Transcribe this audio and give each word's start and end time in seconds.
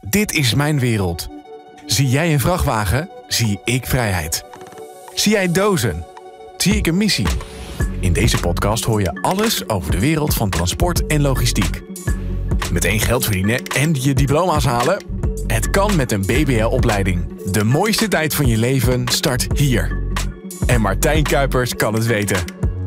Dit 0.00 0.32
is 0.32 0.54
mijn 0.54 0.78
wereld. 0.78 1.28
Zie 1.86 2.08
jij 2.08 2.32
een 2.32 2.40
vrachtwagen? 2.40 3.08
Zie 3.28 3.60
ik 3.64 3.86
vrijheid. 3.86 4.44
Zie 5.14 5.32
jij 5.32 5.52
dozen? 5.52 6.04
Zie 6.56 6.76
ik 6.76 6.86
een 6.86 6.96
missie. 6.96 7.26
In 8.00 8.12
deze 8.12 8.40
podcast 8.40 8.84
hoor 8.84 9.00
je 9.00 9.18
alles 9.22 9.68
over 9.68 9.90
de 9.90 9.98
wereld 9.98 10.34
van 10.34 10.50
transport 10.50 11.06
en 11.06 11.20
logistiek. 11.20 11.82
Meteen 12.72 13.00
geld 13.00 13.24
verdienen 13.24 13.62
en 13.62 13.94
je 13.94 14.14
diploma's 14.14 14.64
halen? 14.64 15.04
Het 15.46 15.70
kan 15.70 15.96
met 15.96 16.12
een 16.12 16.26
BBL-opleiding. 16.26 17.42
De 17.50 17.64
mooiste 17.64 18.08
tijd 18.08 18.34
van 18.34 18.46
je 18.46 18.56
leven 18.56 19.08
start 19.08 19.46
hier. 19.58 20.02
En 20.66 20.80
Martijn 20.80 21.22
Kuipers 21.22 21.74
kan 21.74 21.94
het 21.94 22.06
weten. 22.06 22.44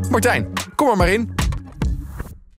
Martijn, 0.09 0.47
kom 0.75 0.89
er 0.89 0.97
maar 0.97 1.09
in. 1.09 1.35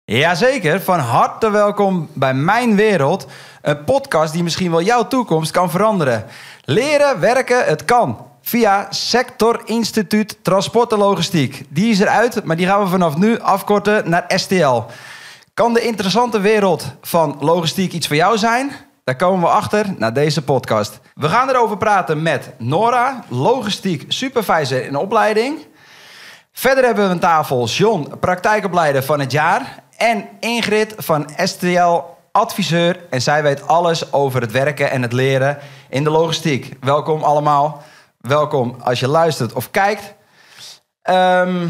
Jazeker, 0.04 0.80
van 0.80 0.98
harte 0.98 1.50
welkom 1.50 2.08
bij 2.12 2.34
Mijn 2.34 2.76
Wereld. 2.76 3.26
Een 3.62 3.84
podcast 3.84 4.32
die 4.32 4.42
misschien 4.42 4.70
wel 4.70 4.82
jouw 4.82 5.08
toekomst 5.08 5.50
kan 5.50 5.70
veranderen. 5.70 6.24
Leren, 6.64 7.20
werken, 7.20 7.64
het 7.64 7.84
kan. 7.84 8.26
Via 8.42 8.86
Sector 8.90 9.62
Instituut 9.64 10.38
Transport 10.42 10.92
en 10.92 10.98
Logistiek. 10.98 11.64
Die 11.68 11.90
is 11.90 12.00
eruit, 12.00 12.44
maar 12.44 12.56
die 12.56 12.66
gaan 12.66 12.82
we 12.82 12.88
vanaf 12.88 13.16
nu 13.16 13.40
afkorten 13.40 14.10
naar 14.10 14.24
STL. 14.26 14.82
Kan 15.54 15.74
de 15.74 15.80
interessante 15.80 16.40
wereld 16.40 16.84
van 17.02 17.36
logistiek 17.40 17.92
iets 17.92 18.06
voor 18.06 18.16
jou 18.16 18.38
zijn? 18.38 18.70
Daar 19.04 19.16
komen 19.16 19.40
we 19.40 19.54
achter 19.54 19.86
na 19.98 20.10
deze 20.10 20.42
podcast. 20.42 21.00
We 21.14 21.28
gaan 21.28 21.48
erover 21.48 21.76
praten 21.76 22.22
met 22.22 22.50
Nora, 22.58 23.24
logistiek 23.28 24.04
supervisor 24.08 24.84
in 24.84 24.96
opleiding. 24.96 25.66
Verder 26.52 26.84
hebben 26.84 27.04
we 27.04 27.10
aan 27.10 27.18
tafel 27.18 27.66
John, 27.66 28.12
praktijkopleider 28.20 29.02
van 29.02 29.20
het 29.20 29.32
jaar. 29.32 29.82
En 29.96 30.28
Ingrid 30.40 30.94
van 30.96 31.30
STL 31.36 32.00
adviseur. 32.32 32.98
En 33.10 33.22
zij 33.22 33.42
weet 33.42 33.66
alles 33.66 34.12
over 34.12 34.40
het 34.40 34.52
werken 34.52 34.90
en 34.90 35.02
het 35.02 35.12
leren 35.12 35.58
in 35.88 36.04
de 36.04 36.10
logistiek. 36.10 36.76
Welkom 36.80 37.22
allemaal. 37.22 37.82
Welkom 38.20 38.76
als 38.80 39.00
je 39.00 39.08
luistert 39.08 39.52
of 39.52 39.70
kijkt. 39.70 40.14
Ehm, 41.02 41.66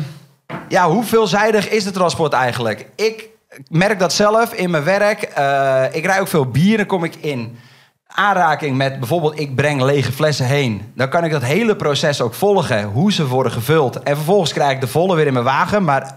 ja, 0.68 0.88
hoe 0.88 1.04
veelzijdig 1.04 1.68
is 1.68 1.84
het 1.84 1.94
transport 1.94 2.32
eigenlijk? 2.32 2.86
Ik 2.94 3.28
merk 3.68 3.98
dat 3.98 4.12
zelf 4.12 4.52
in 4.52 4.70
mijn 4.70 4.84
werk. 4.84 5.22
Eh, 5.22 5.84
ik 5.92 6.04
rij 6.04 6.20
ook 6.20 6.28
veel 6.28 6.46
bier. 6.46 6.76
Dan 6.76 6.86
kom 6.86 7.04
ik 7.04 7.14
in 7.14 7.58
aanraking 8.06 8.76
met 8.76 8.98
bijvoorbeeld 8.98 9.40
ik 9.40 9.54
breng 9.54 9.82
lege 9.82 10.12
flessen 10.12 10.46
heen. 10.46 10.92
Dan 10.94 11.08
kan 11.08 11.24
ik 11.24 11.30
dat 11.30 11.42
hele 11.42 11.76
proces 11.76 12.20
ook 12.20 12.34
volgen. 12.34 12.84
Hoe 12.84 13.12
ze 13.12 13.26
worden 13.26 13.52
gevuld. 13.52 14.02
En 14.02 14.16
vervolgens 14.16 14.52
krijg 14.52 14.72
ik 14.72 14.80
de 14.80 14.86
volle 14.86 15.16
weer 15.16 15.26
in 15.26 15.32
mijn 15.32 15.44
wagen. 15.44 15.84
Maar 15.84 16.16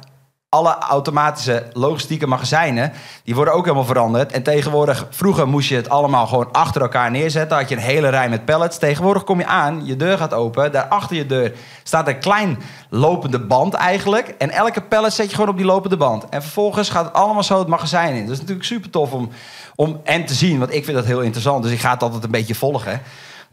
alle 0.53 0.77
automatische 0.77 1.65
logistieke 1.71 2.27
magazijnen, 2.27 2.91
die 3.23 3.35
worden 3.35 3.53
ook 3.53 3.63
helemaal 3.63 3.85
veranderd. 3.85 4.31
En 4.31 4.43
tegenwoordig, 4.43 5.07
vroeger 5.09 5.47
moest 5.47 5.69
je 5.69 5.75
het 5.75 5.89
allemaal 5.89 6.27
gewoon 6.27 6.51
achter 6.51 6.81
elkaar 6.81 7.11
neerzetten. 7.11 7.57
Had 7.57 7.69
je 7.69 7.75
een 7.75 7.81
hele 7.81 8.09
rij 8.09 8.29
met 8.29 8.45
pallets. 8.45 8.77
Tegenwoordig 8.77 9.23
kom 9.23 9.39
je 9.39 9.45
aan, 9.45 9.85
je 9.85 9.95
deur 9.95 10.17
gaat 10.17 10.33
open. 10.33 10.71
Daar 10.71 10.87
achter 10.87 11.15
je 11.15 11.25
deur 11.25 11.53
staat 11.83 12.07
een 12.07 12.19
klein 12.19 12.57
lopende 12.89 13.39
band 13.39 13.73
eigenlijk. 13.73 14.35
En 14.37 14.49
elke 14.49 14.81
pallet 14.81 15.13
zet 15.13 15.29
je 15.29 15.35
gewoon 15.35 15.49
op 15.49 15.57
die 15.57 15.65
lopende 15.65 15.97
band. 15.97 16.29
En 16.29 16.41
vervolgens 16.41 16.89
gaat 16.89 17.05
het 17.05 17.13
allemaal 17.13 17.43
zo 17.43 17.59
het 17.59 17.67
magazijn 17.67 18.15
in. 18.15 18.23
Dat 18.23 18.33
is 18.33 18.39
natuurlijk 18.39 18.67
super 18.67 18.89
tof 18.89 19.11
om, 19.11 19.29
om 19.75 19.99
en 20.03 20.25
te 20.25 20.33
zien, 20.33 20.59
want 20.59 20.73
ik 20.73 20.83
vind 20.83 20.97
dat 20.97 21.05
heel 21.05 21.21
interessant. 21.21 21.63
Dus 21.63 21.71
ik 21.71 21.79
ga 21.79 21.91
het 21.91 22.03
altijd 22.03 22.23
een 22.23 22.31
beetje 22.31 22.55
volgen. 22.55 23.01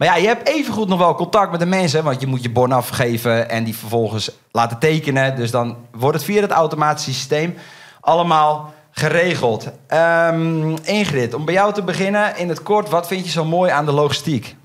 Maar 0.01 0.09
ja, 0.09 0.17
je 0.17 0.27
hebt 0.27 0.49
evengoed 0.49 0.89
nog 0.89 0.99
wel 0.99 1.15
contact 1.15 1.51
met 1.51 1.61
de 1.61 1.67
mensen. 1.67 2.05
Want 2.05 2.21
je 2.21 2.27
moet 2.27 2.43
je 2.43 2.51
bon 2.51 2.73
afgeven 2.73 3.51
en 3.51 3.65
die 3.65 3.77
vervolgens 3.77 4.31
laten 4.53 4.79
tekenen. 4.79 5.37
Dus 5.37 5.51
dan 5.51 5.77
wordt 5.91 6.17
het 6.17 6.27
via 6.27 6.41
het 6.41 6.51
automatische 6.51 7.13
systeem 7.13 7.55
allemaal 8.01 8.75
geregeld. 8.91 9.69
Um, 9.89 10.77
Ingrid, 10.83 11.35
om 11.35 11.45
bij 11.45 11.55
jou 11.55 11.73
te 11.73 11.83
beginnen 11.83 12.37
in 12.37 12.49
het 12.49 12.63
kort. 12.63 12.89
Wat 12.89 13.07
vind 13.07 13.25
je 13.25 13.31
zo 13.31 13.45
mooi 13.45 13.71
aan 13.71 13.85
de 13.85 13.93
logistiek? 13.93 14.57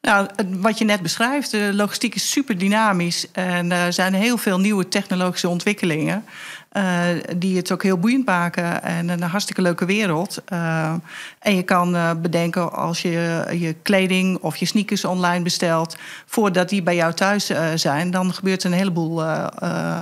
Nou, 0.00 0.26
wat 0.60 0.78
je 0.78 0.84
net 0.84 1.02
beschrijft, 1.02 1.50
de 1.50 1.70
logistiek 1.74 2.14
is 2.14 2.30
super 2.30 2.58
dynamisch. 2.58 3.30
En 3.32 3.72
er 3.72 3.92
zijn 3.92 4.14
heel 4.14 4.36
veel 4.36 4.58
nieuwe 4.58 4.88
technologische 4.88 5.48
ontwikkelingen. 5.48 6.24
Uh, 6.76 7.06
die 7.36 7.56
het 7.56 7.72
ook 7.72 7.82
heel 7.82 7.98
boeiend 7.98 8.26
maken 8.26 8.82
en 8.82 9.08
een 9.08 9.22
hartstikke 9.22 9.62
leuke 9.62 9.84
wereld. 9.84 10.42
Uh, 10.52 10.92
en 11.38 11.56
je 11.56 11.62
kan 11.62 11.94
uh, 11.94 12.10
bedenken 12.22 12.72
als 12.72 13.02
je 13.02 13.46
je 13.58 13.74
kleding 13.82 14.38
of 14.38 14.56
je 14.56 14.66
sneakers 14.66 15.04
online 15.04 15.42
bestelt, 15.42 15.96
voordat 16.26 16.68
die 16.68 16.82
bij 16.82 16.94
jou 16.94 17.12
thuis 17.12 17.50
zijn, 17.74 18.10
dan 18.10 18.32
gebeurt 18.32 18.62
er 18.62 18.70
een 18.70 18.76
heleboel 18.76 19.24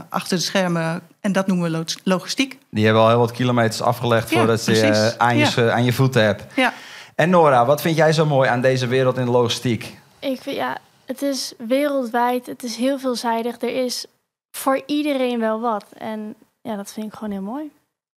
achter 0.08 0.36
de 0.36 0.42
schermen. 0.42 1.00
En 1.20 1.32
dat 1.32 1.46
noemen 1.46 1.72
we 1.72 1.84
logistiek. 2.04 2.58
Die 2.70 2.84
hebben 2.84 3.02
al 3.02 3.08
heel 3.08 3.18
wat 3.18 3.32
kilometers 3.32 3.82
afgelegd 3.82 4.30
ja, 4.30 4.36
voordat 4.36 4.64
precies. 4.64 4.82
je 4.82 5.14
aan 5.18 5.36
je, 5.36 5.52
ja. 5.56 5.70
aan 5.70 5.84
je 5.84 5.92
voeten 5.92 6.24
hebt. 6.24 6.44
Ja. 6.56 6.72
En 7.14 7.30
Nora, 7.30 7.66
wat 7.66 7.80
vind 7.80 7.96
jij 7.96 8.12
zo 8.12 8.26
mooi 8.26 8.48
aan 8.48 8.60
deze 8.60 8.86
wereld 8.86 9.18
in 9.18 9.24
de 9.24 9.30
logistiek? 9.30 9.98
Ik 10.18 10.40
vind 10.40 10.56
ja, 10.56 10.78
het 11.04 11.22
is 11.22 11.52
wereldwijd, 11.58 12.46
het 12.46 12.62
is 12.62 12.76
heel 12.76 12.98
veelzijdig. 12.98 13.60
Er 13.60 13.84
is 13.84 14.06
voor 14.50 14.82
iedereen 14.86 15.40
wel 15.40 15.60
wat. 15.60 15.84
En 15.98 16.34
ja, 16.62 16.76
dat 16.76 16.92
vind 16.92 17.06
ik 17.06 17.12
gewoon 17.12 17.32
heel 17.32 17.42
mooi. 17.42 17.70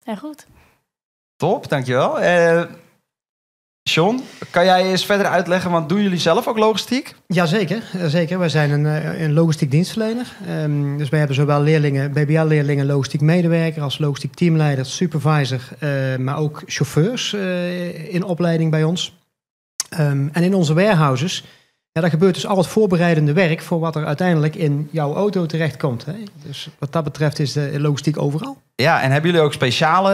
En 0.04 0.18
goed. 0.18 0.48
Top, 1.36 1.70
dankjewel. 1.70 2.22
Uh, 2.22 2.64
John, 3.84 4.24
kan 4.52 4.66
jij 4.66 4.84
eens 4.84 5.06
verder 5.06 5.26
uitleggen, 5.26 5.72
want 5.72 5.90
doen 5.90 6.02
jullie 6.02 6.20
zelf 6.20 6.48
ook 6.48 6.58
logistiek? 6.58 7.16
Jazeker, 7.28 7.84
zeker. 8.06 8.40
Wij 8.40 8.50
zijn 8.50 8.72
een, 8.72 8.86
eh, 8.86 9.22
een 9.22 9.34
logistiek 9.34 9.72
dienstverlener. 9.72 10.36
Um, 10.50 10.98
dus 10.98 11.10
wij 11.10 11.20
hebben 11.20 11.38
zowel 11.38 11.62
leerlingen, 11.62 12.12
BBL-leerlingen, 12.12 12.86
logistiek 12.86 13.22
medewerker 13.22 13.82
als 13.82 13.98
logistiek 13.98 14.34
teamleider, 14.34 14.86
supervisor, 14.86 15.70
uh, 15.80 16.16
maar 16.18 16.38
ook 16.38 16.62
chauffeurs 16.66 17.34
uh, 17.34 18.14
in 18.14 18.24
opleiding 18.24 18.72
bij 18.72 18.84
ons. 18.84 19.18
Um, 20.00 20.30
en 20.34 20.44
in 20.44 20.54
onze 20.54 20.74
warehouses 20.74 21.44
ja, 21.94 22.02
daar 22.02 22.10
gebeurt 22.10 22.34
dus 22.34 22.48
al 22.48 22.58
het 22.58 22.68
voorbereidende 22.68 23.34
werk 23.34 23.62
voor 23.62 23.80
wat 23.80 23.96
er 23.96 24.06
uiteindelijk 24.06 24.56
in 24.56 24.90
jouw 24.92 25.16
auto 25.16 25.46
terechtkomt. 25.46 26.06
Hè? 26.06 26.14
Dus 26.46 26.70
wat 26.80 26.92
dat 26.92 27.04
betreft 27.04 27.40
is 27.40 27.54
de 27.54 27.80
logistiek 27.80 28.18
overal. 28.18 28.58
Ja, 28.76 29.02
en 29.02 29.12
hebben 29.12 29.32
jullie 29.32 29.46
ook 29.46 29.54
speciale 29.54 30.12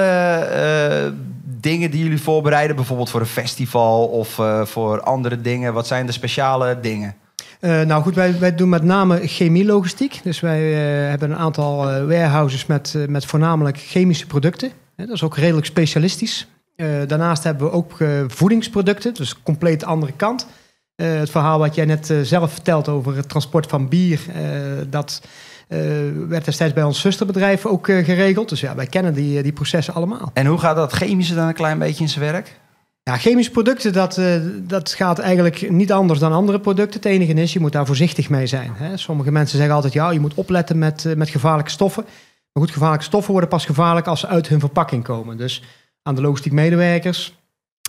uh, 1.06 1.12
dingen 1.44 1.92
die 1.92 2.04
jullie 2.04 2.22
voorbereiden? 2.22 2.76
Bijvoorbeeld 2.76 3.10
voor 3.10 3.20
een 3.20 3.26
festival 3.26 4.08
of 4.08 4.38
uh, 4.38 4.66
voor 4.66 5.02
andere 5.02 5.42
dingen? 5.42 5.74
Wat 5.74 5.88
zijn 5.88 6.06
de 6.06 6.12
speciale 6.12 6.80
dingen? 6.82 7.16
Uh, 7.62 7.82
nou 7.82 8.04
goed, 8.04 8.16
wij, 8.16 8.40
wij 8.40 8.56
doen 8.56 8.70
met 8.70 8.84
name 8.84 9.28
chemielogistiek. 9.28 10.20
Dus 10.24 10.40
wij 10.40 10.62
hebben 11.10 11.32
een 11.32 11.38
aantal 11.38 11.78
warehouses 12.06 12.66
met, 12.66 12.96
met 13.08 13.26
voornamelijk 13.26 13.78
chemische 13.78 14.28
producten. 14.28 14.72
Dat 14.96 15.10
is 15.10 15.24
ook 15.24 15.38
redelijk 15.38 15.66
specialistisch. 15.66 16.48
daarnaast 17.08 17.44
hebben 17.44 17.68
we 17.68 17.74
ook 17.74 17.98
voedingsproducten, 18.28 19.14
dus 19.14 19.42
compleet 19.44 19.84
andere 19.84 20.12
kant. 20.12 20.48
Uh, 21.02 21.20
het 21.20 21.30
verhaal 21.30 21.60
wat 21.60 21.76
jij 21.76 21.86
net 21.86 22.10
uh, 22.10 22.22
zelf 22.22 22.52
vertelt 22.52 22.88
over 22.88 23.16
het 23.16 23.30
transport 23.30 23.68
van 23.68 23.88
bier, 23.88 24.20
uh, 24.28 24.42
dat 24.90 25.22
werd 26.28 26.46
destijds 26.46 26.74
bij 26.74 26.84
ons 26.84 27.00
zusterbedrijf 27.00 27.66
ook 27.66 27.86
geregeld. 27.86 28.50
Dus 28.50 28.60
ja, 28.60 28.76
wij 28.76 28.86
kennen 28.86 29.14
die, 29.14 29.44
die 29.44 29.54
processen 29.54 29.94
allemaal. 29.94 30.32
En 30.34 30.46
hoe 30.46 30.58
gaat 30.58 30.76
dat 30.76 30.92
chemische 30.92 31.36
dan 31.36 31.48
een 31.48 31.54
klein 31.54 31.80
beetje 31.80 32.04
in 32.04 32.10
zijn 32.10 32.32
werk? 32.32 32.60
Ja, 33.04 33.18
chemische 33.18 33.52
producten, 33.52 33.94
dat, 33.94 34.22
dat 34.68 34.94
gaat 34.94 35.20
eigenlijk 35.20 35.70
niet 35.70 35.92
anders 35.92 36.20
dan 36.20 36.32
andere 36.32 36.60
producten. 36.60 37.00
Het 37.02 37.10
enige 37.10 37.34
is, 37.34 37.54
je 37.54 37.60
moet 37.60 37.72
daar 37.72 37.86
voorzichtig 37.86 38.30
mee 38.30 38.48
zijn. 38.48 38.72
Hè. 38.76 38.98
Sommige 38.98 39.32
mensen 39.32 39.58
zeggen 39.58 39.76
altijd, 39.76 39.94
ja, 39.94 40.12
je 40.12 40.20
moet 40.20 40.34
opletten 40.34 40.78
met, 40.78 41.14
met 41.16 41.30
gevaarlijke 41.30 41.72
stoffen. 41.72 42.04
Maar 42.54 42.64
goed, 42.64 42.72
gevaarlijke 42.72 43.06
stoffen 43.06 43.32
worden 43.32 43.50
pas 43.50 43.66
gevaarlijk 43.66 44.08
als 44.08 44.20
ze 44.20 44.28
uit 44.28 44.48
hun 44.48 44.60
verpakking 44.60 45.04
komen. 45.04 45.38
Dus 45.38 45.64
aan 46.04 46.16
de 46.16 46.22
logistiek 46.22 46.52
medewerkers, 46.52 47.39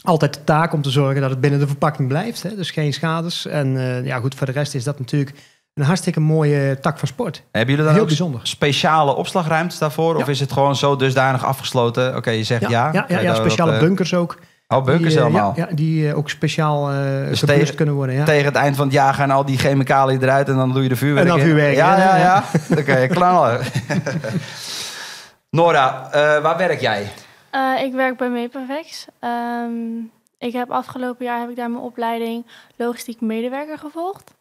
altijd 0.03 0.35
de 0.35 0.45
taak 0.45 0.73
om 0.73 0.83
te 0.83 0.91
zorgen 0.91 1.21
dat 1.21 1.31
het 1.31 1.41
binnen 1.41 1.61
de 1.61 1.67
verpakking 1.67 2.09
blijft. 2.09 2.43
Hè? 2.43 2.55
Dus 2.55 2.71
geen 2.71 2.93
schades. 2.93 3.47
En 3.47 3.67
uh, 3.67 4.05
ja, 4.05 4.19
goed, 4.19 4.35
voor 4.35 4.47
de 4.47 4.53
rest 4.53 4.75
is 4.75 4.85
dat 4.85 4.99
natuurlijk 4.99 5.33
een 5.75 5.85
hartstikke 5.85 6.21
mooie 6.21 6.79
tak 6.81 6.99
van 6.99 7.09
sport. 7.09 7.43
Hebben 7.51 7.71
jullie 7.71 7.85
dan 7.85 7.95
Heel 7.95 8.05
bijzonder. 8.07 8.41
speciale 8.43 9.15
opslagruimtes 9.15 9.79
daarvoor? 9.79 10.15
Of 10.17 10.29
is 10.29 10.41
het 10.41 10.53
gewoon 10.53 10.77
zo 10.77 10.97
dusdanig 10.97 11.45
afgesloten? 11.45 12.17
Oké, 12.17 12.31
je 12.31 12.45
zegt 12.45 12.61
ja. 12.61 12.69
Ja, 12.69 12.91
ja, 12.93 13.05
ja, 13.09 13.21
ja 13.21 13.35
speciale 13.35 13.71
dat, 13.71 13.81
uh, 13.81 13.87
bunkers 13.87 14.15
ook. 14.15 14.39
Oh, 14.69 14.85
bunkers 14.85 15.13
die, 15.13 15.23
allemaal? 15.23 15.53
Ja, 15.57 15.69
die 15.73 16.15
ook 16.15 16.31
speciaal 16.31 16.93
uh, 16.93 17.29
dus 17.29 17.41
tegen, 17.41 17.75
kunnen 17.75 17.95
worden. 17.95 18.15
Ja. 18.15 18.25
Tegen 18.25 18.45
het 18.45 18.55
eind 18.55 18.77
van 18.77 18.85
het 18.85 18.95
jaar 18.95 19.15
gaan 19.15 19.31
al 19.31 19.45
die 19.45 19.59
chemicaliën 19.59 20.23
eruit 20.23 20.49
en 20.49 20.57
dan 20.57 20.73
doe 20.73 20.83
je 20.83 20.89
de 20.89 20.97
vuurwerk 20.97 21.29
En 21.29 21.33
dan 21.33 21.41
vuurwerk. 21.41 21.75
Ja, 21.77 21.99
ja, 21.99 22.17
ja. 22.17 22.45
Oké, 22.71 22.81
okay, 22.81 23.07
knallen. 23.17 23.61
Nora, 25.51 26.09
waar 26.43 26.57
werk 26.57 26.81
jij? 26.81 27.11
Uh, 27.55 27.83
ik 27.83 27.93
werk 27.93 28.17
bij 28.17 28.29
Mepavex. 28.29 29.07
Um, 29.21 30.11
ik 30.39 30.53
heb 30.53 30.71
afgelopen 30.71 31.25
jaar 31.25 31.41
heb 31.41 31.51
ik 31.51 31.57
daar 31.57 31.71
mijn 31.71 31.83
opleiding 31.83 32.47
logistiek 32.77 33.21
medewerker 33.21 33.79
gevolgd. 33.79 34.35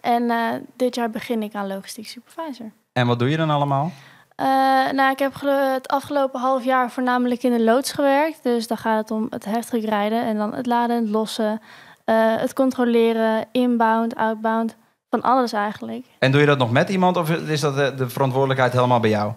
En 0.00 0.22
uh, 0.22 0.48
dit 0.76 0.94
jaar 0.94 1.10
begin 1.10 1.42
ik 1.42 1.54
aan 1.54 1.66
logistiek 1.66 2.06
supervisor. 2.06 2.70
En 2.92 3.06
wat 3.06 3.18
doe 3.18 3.30
je 3.30 3.36
dan 3.36 3.50
allemaal? 3.50 3.92
Uh, 4.36 4.46
nou, 4.90 5.10
ik 5.10 5.18
heb 5.18 5.40
het 5.40 5.88
afgelopen 5.88 6.40
half 6.40 6.64
jaar 6.64 6.90
voornamelijk 6.90 7.42
in 7.42 7.52
de 7.52 7.62
loods 7.62 7.92
gewerkt. 7.92 8.42
Dus 8.42 8.66
dan 8.66 8.76
gaat 8.76 8.98
het 8.98 9.10
om 9.10 9.26
het 9.30 9.44
heftig 9.44 9.84
rijden 9.84 10.22
en 10.22 10.36
dan 10.36 10.54
het 10.54 10.66
laden 10.66 10.96
en 10.96 11.02
het 11.02 11.10
lossen. 11.10 11.60
het 12.04 12.52
controleren, 12.52 13.46
inbound, 13.52 14.14
outbound. 14.14 14.76
Van 15.10 15.22
alles 15.22 15.52
eigenlijk. 15.52 16.06
En 16.18 16.30
doe 16.30 16.40
je 16.40 16.46
dat 16.46 16.58
nog 16.58 16.70
met 16.70 16.88
iemand 16.88 17.16
of 17.16 17.30
is 17.30 17.60
dat 17.60 17.76
de, 17.76 17.94
de 17.94 18.08
verantwoordelijkheid 18.08 18.72
helemaal 18.72 19.00
bij 19.00 19.10
jou? 19.10 19.32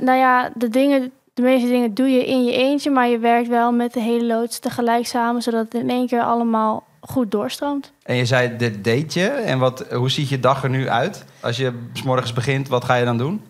nou 0.00 0.18
ja, 0.18 0.50
de 0.54 0.68
dingen 0.68 1.12
de 1.38 1.44
meeste 1.44 1.68
dingen 1.68 1.94
doe 1.94 2.08
je 2.08 2.26
in 2.26 2.44
je 2.44 2.52
eentje, 2.52 2.90
maar 2.90 3.08
je 3.08 3.18
werkt 3.18 3.48
wel 3.48 3.72
met 3.72 3.92
de 3.92 4.00
hele 4.00 4.24
loods 4.24 4.58
tegelijk 4.58 5.06
samen, 5.06 5.42
zodat 5.42 5.64
het 5.72 5.82
in 5.82 5.90
één 5.90 6.06
keer 6.06 6.22
allemaal 6.22 6.86
goed 7.00 7.30
doorstroomt. 7.30 7.92
En 8.02 8.16
je 8.16 8.24
zei, 8.24 8.56
dit 8.56 8.84
deed 8.84 9.12
je. 9.12 9.26
En 9.26 9.58
wat, 9.58 9.92
hoe 9.92 10.10
ziet 10.10 10.28
je 10.28 10.40
dag 10.40 10.62
er 10.62 10.70
nu 10.70 10.88
uit? 10.88 11.24
Als 11.40 11.56
je 11.56 11.88
s 11.92 12.02
morgens 12.02 12.32
begint, 12.32 12.68
wat 12.68 12.84
ga 12.84 12.94
je 12.94 13.04
dan 13.04 13.18
doen? 13.18 13.42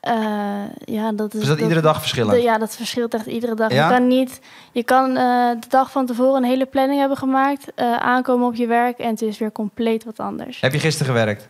Eh, 0.00 0.62
ja, 0.84 1.12
dat 1.12 1.34
is, 1.34 1.40
Is 1.40 1.48
dat 1.48 1.60
iedere 1.60 1.80
dag 1.80 2.00
verschillend? 2.00 2.42
ja, 2.42 2.58
dat 2.58 2.76
verschilt 2.76 3.14
echt 3.14 3.26
iedere 3.26 3.54
dag. 3.54 3.72
Ja? 3.72 3.88
Je 3.88 3.94
kan 3.94 4.06
niet, 4.06 4.40
je 4.72 4.84
kan 4.84 5.08
eh, 5.08 5.50
de 5.60 5.68
dag 5.68 5.90
van 5.90 6.06
tevoren 6.06 6.42
een 6.42 6.48
hele 6.48 6.66
planning 6.66 7.00
hebben 7.00 7.18
gemaakt, 7.18 7.74
eh, 7.74 7.96
aankomen 7.96 8.46
op 8.46 8.54
je 8.54 8.66
werk 8.66 8.98
en 8.98 9.10
het 9.10 9.22
is 9.22 9.38
weer 9.38 9.52
compleet 9.52 10.04
wat 10.04 10.18
anders. 10.20 10.60
Heb 10.60 10.72
je 10.72 10.78
gisteren 10.78 11.14
gewerkt? 11.14 11.48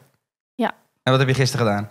Ja. 0.54 0.74
En 1.02 1.10
wat 1.12 1.18
heb 1.18 1.28
je 1.28 1.34
gisteren 1.34 1.66
gedaan? 1.66 1.90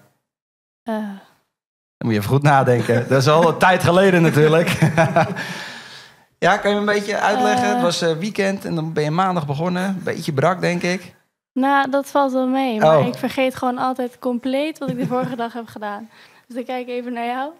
Dan 2.04 2.12
moet 2.12 2.22
je 2.22 2.28
even 2.28 2.38
goed 2.38 2.50
nadenken. 2.50 3.06
Dat 3.10 3.22
is 3.22 3.28
al 3.28 3.48
een 3.48 3.58
tijd 3.58 3.84
geleden 3.84 4.22
natuurlijk. 4.22 4.70
ja, 6.46 6.58
kan 6.58 6.70
je 6.70 6.76
me 6.76 6.82
een 6.82 6.86
beetje 6.96 7.18
uitleggen? 7.20 7.68
Eh. 7.68 7.74
Het 7.74 7.82
was 7.82 8.02
eh, 8.02 8.12
weekend 8.18 8.66
en 8.66 8.76
dan 8.76 8.94
ben 8.94 9.04
je 9.04 9.12
maandag 9.12 9.46
begonnen. 9.46 10.02
Beetje 10.04 10.34
brak, 10.34 10.62
denk 10.62 10.82
ik. 10.82 11.16
nou, 11.54 11.90
dat 11.90 12.08
valt 12.08 12.32
wel 12.32 12.48
mee, 12.48 12.80
maar 12.80 12.98
Oh. 13.00 13.08
ik 13.08 13.16
vergeet 13.16 13.56
gewoon 13.56 13.78
altijd 13.78 14.20
compleet 14.20 14.78
wat 14.78 14.90
ik 14.90 14.98
de 15.00 15.08
vorige 15.08 15.36
dag 15.36 15.54
heb 15.54 15.68
gedaan. 15.68 16.10
Dus 16.48 16.56
dan 16.56 16.66
kijk 16.66 16.88
ik 16.88 16.94
even 16.94 17.14
naar 17.14 17.26
jou. 17.26 17.52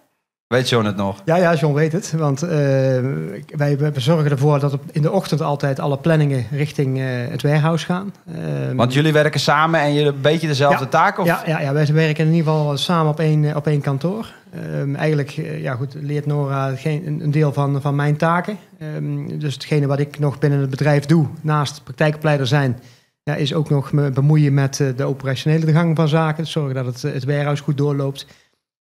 Weet 0.46 0.68
John 0.68 0.86
het 0.86 0.96
nog? 0.96 1.22
Ja, 1.24 1.36
ja, 1.36 1.54
John 1.54 1.74
weet 1.74 1.92
het. 1.92 2.12
Want 2.12 2.42
eh, 2.42 2.50
wij, 3.46 3.78
wij 3.78 3.92
zorgen 3.96 4.30
ervoor 4.30 4.58
dat 4.60 4.78
in 4.92 5.02
de 5.02 5.10
ochtend 5.12 5.40
altijd 5.40 5.80
alle 5.80 5.98
planningen 5.98 6.46
richting 6.50 6.98
eh, 6.98 7.06
het 7.06 7.42
warehouse 7.42 7.84
gaan. 7.86 8.14
Ehm, 8.34 8.76
Want 8.76 8.92
jullie 8.92 9.12
werken 9.12 9.40
samen 9.40 9.80
en 9.80 9.92
je 9.92 10.04
een 10.04 10.20
beetje 10.20 10.46
dezelfde 10.46 10.84
Ja. 10.84 10.90
taak? 10.90 11.18
Of? 11.18 11.26
Ja, 11.26 11.42
ja, 11.46 11.60
ja, 11.60 11.72
wij 11.72 11.86
werken 11.92 12.26
in 12.26 12.32
ieder 12.32 12.52
geval 12.52 12.76
samen 12.76 13.10
op 13.10 13.20
één, 13.20 13.44
eh, 13.44 13.56
op 13.56 13.66
één 13.66 13.80
kantoor. 13.80 14.32
Ehm, 14.52 14.94
eigenlijk 14.94 15.30
ja, 15.60 15.74
goed, 15.74 15.94
leert 16.00 16.26
Nora 16.26 16.74
geen, 16.76 17.20
een, 17.22 17.30
deel 17.30 17.52
van, 17.52 17.80
van 17.80 17.94
mijn 17.94 18.16
taken. 18.16 18.58
Ehm, 18.78 19.38
dus 19.38 19.54
hetgene 19.54 19.86
wat 19.86 19.98
ik 19.98 20.18
nog 20.18 20.38
binnen 20.38 20.60
het 20.60 20.70
bedrijf 20.70 21.06
doe, 21.06 21.26
naast 21.40 21.84
praktijkopleider 21.84 22.46
zijn, 22.46 22.80
ja, 23.22 23.34
is 23.34 23.54
ook 23.54 23.70
nog 23.70 23.92
me 23.92 24.10
bemoeien 24.10 24.54
met 24.54 24.82
de 24.96 25.04
operationele 25.04 25.72
gang 25.72 25.96
van 25.96 26.08
zaken. 26.08 26.46
Zorgen 26.46 26.74
dat 26.74 26.86
het, 26.86 27.02
het 27.02 27.24
warehouse 27.24 27.62
goed 27.62 27.76
doorloopt. 27.78 28.26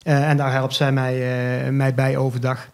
Eh, 0.02 0.29
en 0.29 0.37
daar 0.37 0.52
helpt 0.52 0.75
zij 0.75 0.93
mij, 0.93 1.14
eh, 1.14 1.70
mij 1.70 1.94
bij 1.94 2.17
overdag. 2.17 2.69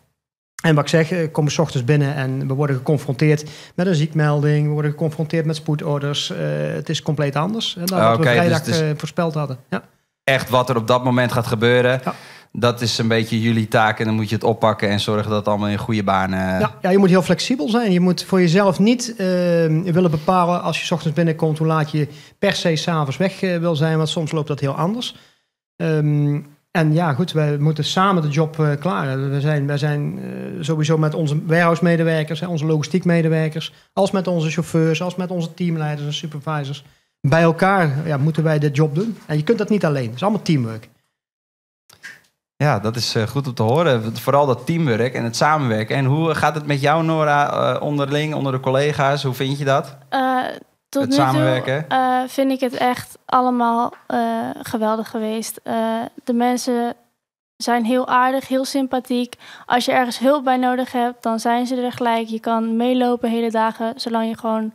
En 0.62 0.74
wat 0.74 0.84
ik 0.84 0.90
zeg, 0.90 1.10
eh, 1.10 1.32
komen 1.32 1.52
s 1.52 1.58
ochtends 1.58 1.86
binnen 1.86 2.14
en 2.14 2.48
we 2.48 2.54
worden 2.54 2.76
geconfronteerd 2.76 3.50
met 3.74 3.86
een 3.86 3.94
ziekmelding. 3.94 4.66
We 4.66 4.72
worden 4.72 4.90
geconfronteerd 4.90 5.44
met 5.44 5.56
spoedorders. 5.56 6.32
Het 6.74 6.88
is 6.88 7.02
compleet 7.02 7.36
anders 7.36 7.76
dan 7.84 7.98
Ah, 7.98 8.08
wat 8.08 8.18
we 8.18 8.24
dus 8.24 8.32
vrijdag 8.32 8.98
voorspeld 8.98 9.34
hadden. 9.34 9.58
Ja. 9.70 9.82
Echt 10.24 10.48
wat 10.48 10.68
er 10.68 10.76
op 10.76 10.86
dat 10.86 11.04
moment 11.04 11.32
gaat 11.32 11.46
gebeuren. 11.46 12.00
Ja. 12.04 12.14
Dat 12.52 12.80
is 12.80 12.98
een 12.98 13.08
beetje 13.08 13.40
jullie 13.40 13.68
taak. 13.68 13.98
En 13.98 14.04
dan 14.04 14.14
moet 14.14 14.28
je 14.28 14.34
het 14.34 14.44
oppakken 14.44 14.88
en 14.88 15.00
zorgen 15.00 15.28
dat 15.28 15.38
het 15.38 15.48
allemaal 15.48 15.68
in 15.68 15.78
goede 15.78 16.04
banen... 16.04 16.38
Ja, 16.38 16.74
ja, 16.82 16.90
je 16.90 16.98
moet 16.98 17.08
heel 17.08 17.22
flexibel 17.22 17.68
zijn. 17.68 17.92
Je 17.92 18.00
moet 18.00 18.24
voor 18.24 18.40
jezelf 18.40 18.78
niet 18.78 19.14
willen 19.84 20.10
bepalen 20.10 20.62
als 20.62 20.78
je 20.78 20.84
's 20.84 20.90
ochtends 20.90 21.16
binnenkomt 21.16 21.58
hoe 21.58 21.66
laat 21.66 21.90
je 21.90 22.08
per 22.38 22.52
se 22.52 22.76
s'avonds 22.76 23.16
weg 23.16 23.40
wil 23.40 23.76
zijn. 23.76 23.96
Want 23.96 24.08
soms 24.08 24.32
loopt 24.32 24.48
dat 24.48 24.60
heel 24.60 24.74
anders. 24.74 25.16
Ehm, 25.76 26.38
en 26.76 26.92
ja, 26.92 27.12
goed, 27.12 27.32
wij 27.32 27.58
moeten 27.58 27.84
samen 27.84 28.22
de 28.22 28.28
job 28.28 28.58
eh 28.58 28.70
klaren. 28.78 29.30
We 29.30 29.40
zijn, 29.40 29.66
wij 29.66 29.78
zijn 29.78 30.18
eh, 30.18 30.28
sowieso 30.60 30.98
met 30.98 31.14
onze 31.14 31.44
warehouse-medewerkers, 31.46 32.42
onze 32.42 32.66
logistiek-medewerkers, 32.66 33.72
als 33.92 34.10
met 34.10 34.26
onze 34.26 34.50
chauffeurs, 34.50 35.02
als 35.02 35.16
met 35.16 35.30
onze 35.30 35.54
teamleiders 35.54 36.06
en 36.06 36.14
supervisors. 36.14 36.84
Bij 37.20 37.42
elkaar 37.42 38.06
ja, 38.06 38.16
moeten 38.16 38.42
wij 38.42 38.58
dit 38.58 38.76
job 38.76 38.94
doen. 38.94 39.18
En 39.26 39.36
je 39.36 39.42
kunt 39.42 39.58
dat 39.58 39.68
niet 39.68 39.84
alleen. 39.84 40.06
Het 40.06 40.14
is 40.14 40.22
allemaal 40.22 40.42
teamwork. 40.42 40.88
Ja, 42.56 42.78
dat 42.78 42.96
is 42.96 43.14
eh, 43.14 43.22
goed 43.22 43.46
om 43.46 43.54
te 43.54 43.62
horen. 43.62 44.16
Vooral 44.16 44.46
dat 44.46 44.66
teamwork 44.66 45.14
en 45.14 45.24
het 45.24 45.36
samenwerken. 45.36 45.96
En 45.96 46.04
hoe 46.04 46.34
gaat 46.34 46.54
het 46.54 46.66
met 46.66 46.80
jou, 46.80 47.04
Nora, 47.04 47.74
eh, 47.74 47.82
onderling, 47.82 48.34
onder 48.34 48.52
de 48.52 48.60
collega's? 48.60 49.22
Hoe 49.22 49.34
vind 49.34 49.58
je 49.58 49.64
dat? 49.64 49.96
Eh, 50.08 50.44
tot 50.96 51.02
Het 51.02 51.10
nu 51.10 51.16
toe 51.16 51.26
samenwerken? 51.26 51.88
eh, 51.88 52.20
vind 52.26 52.50
ik 52.50 52.60
het 52.60 52.74
echt 52.74 53.18
allemaal 53.26 53.92
eh, 54.06 54.18
geweldig 54.62 55.10
geweest. 55.10 55.60
Eh, 55.62 55.74
de 56.24 56.32
mensen 56.32 56.94
zijn 57.56 57.84
heel 57.84 58.08
aardig, 58.08 58.48
heel 58.48 58.64
sympathiek. 58.64 59.34
Als 59.66 59.84
je 59.84 59.92
ergens 59.92 60.18
hulp 60.18 60.44
bij 60.44 60.56
nodig 60.56 60.92
hebt, 60.92 61.22
dan 61.22 61.40
zijn 61.40 61.66
ze 61.66 61.76
er 61.76 61.92
gelijk. 61.92 62.28
Je 62.28 62.40
kan 62.40 62.76
meelopen 62.76 63.30
hele 63.30 63.50
dagen, 63.50 63.92
zolang 63.96 64.28
je 64.28 64.36
gewoon... 64.36 64.72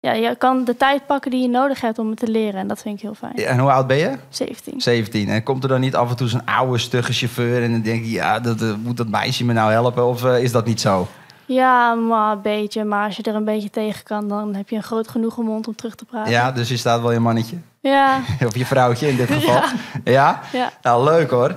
Ja, 0.00 0.12
je 0.12 0.36
kan 0.36 0.64
de 0.64 0.76
tijd 0.76 1.06
pakken 1.06 1.30
die 1.30 1.42
je 1.42 1.48
nodig 1.48 1.80
hebt 1.80 1.98
om 1.98 2.10
het 2.10 2.18
te 2.18 2.28
leren. 2.28 2.60
En 2.60 2.66
dat 2.66 2.82
vind 2.82 2.96
ik 2.96 3.02
heel 3.02 3.14
fijn. 3.14 3.34
En 3.34 3.58
hoe 3.58 3.70
oud 3.70 3.86
ben 3.86 3.96
je? 3.96 4.18
17. 4.28 4.80
17. 4.80 5.28
En 5.28 5.42
komt 5.42 5.62
er 5.62 5.68
dan 5.68 5.80
niet 5.80 5.94
af 5.94 6.10
en 6.10 6.16
toe 6.16 6.28
zo'n 6.28 6.46
oude, 6.46 6.78
stugge 6.78 7.12
chauffeur... 7.12 7.62
en 7.62 7.70
dan 7.70 7.82
denk 7.82 8.04
je, 8.04 8.10
ja, 8.10 8.40
dat, 8.40 8.76
moet 8.82 8.96
dat 8.96 9.08
meisje 9.08 9.44
me 9.44 9.52
nou 9.52 9.70
helpen? 9.70 10.06
Of 10.06 10.24
is 10.24 10.52
dat 10.52 10.66
niet 10.66 10.80
zo? 10.80 11.08
Ja, 11.46 11.94
maar 11.94 12.32
een 12.32 12.42
beetje. 12.42 12.84
Maar 12.84 13.06
als 13.06 13.16
je 13.16 13.22
er 13.22 13.34
een 13.34 13.44
beetje 13.44 13.70
tegen 13.70 14.04
kan, 14.04 14.28
dan 14.28 14.54
heb 14.54 14.68
je 14.68 14.76
een 14.76 14.82
groot 14.82 15.08
genoeg 15.08 15.36
mond 15.36 15.68
om 15.68 15.74
terug 15.76 15.94
te 15.94 16.04
praten. 16.04 16.32
Ja, 16.32 16.52
dus 16.52 16.68
je 16.68 16.76
staat 16.76 17.00
wel 17.00 17.12
je 17.12 17.20
mannetje. 17.20 17.56
Ja, 17.80 18.20
Of 18.46 18.56
je 18.56 18.66
vrouwtje 18.66 19.08
in 19.08 19.16
dit 19.16 19.30
geval. 19.30 19.62
Ja? 20.04 20.40
ja. 20.52 20.70
Nou, 20.82 21.04
leuk 21.04 21.30
hoor. 21.30 21.54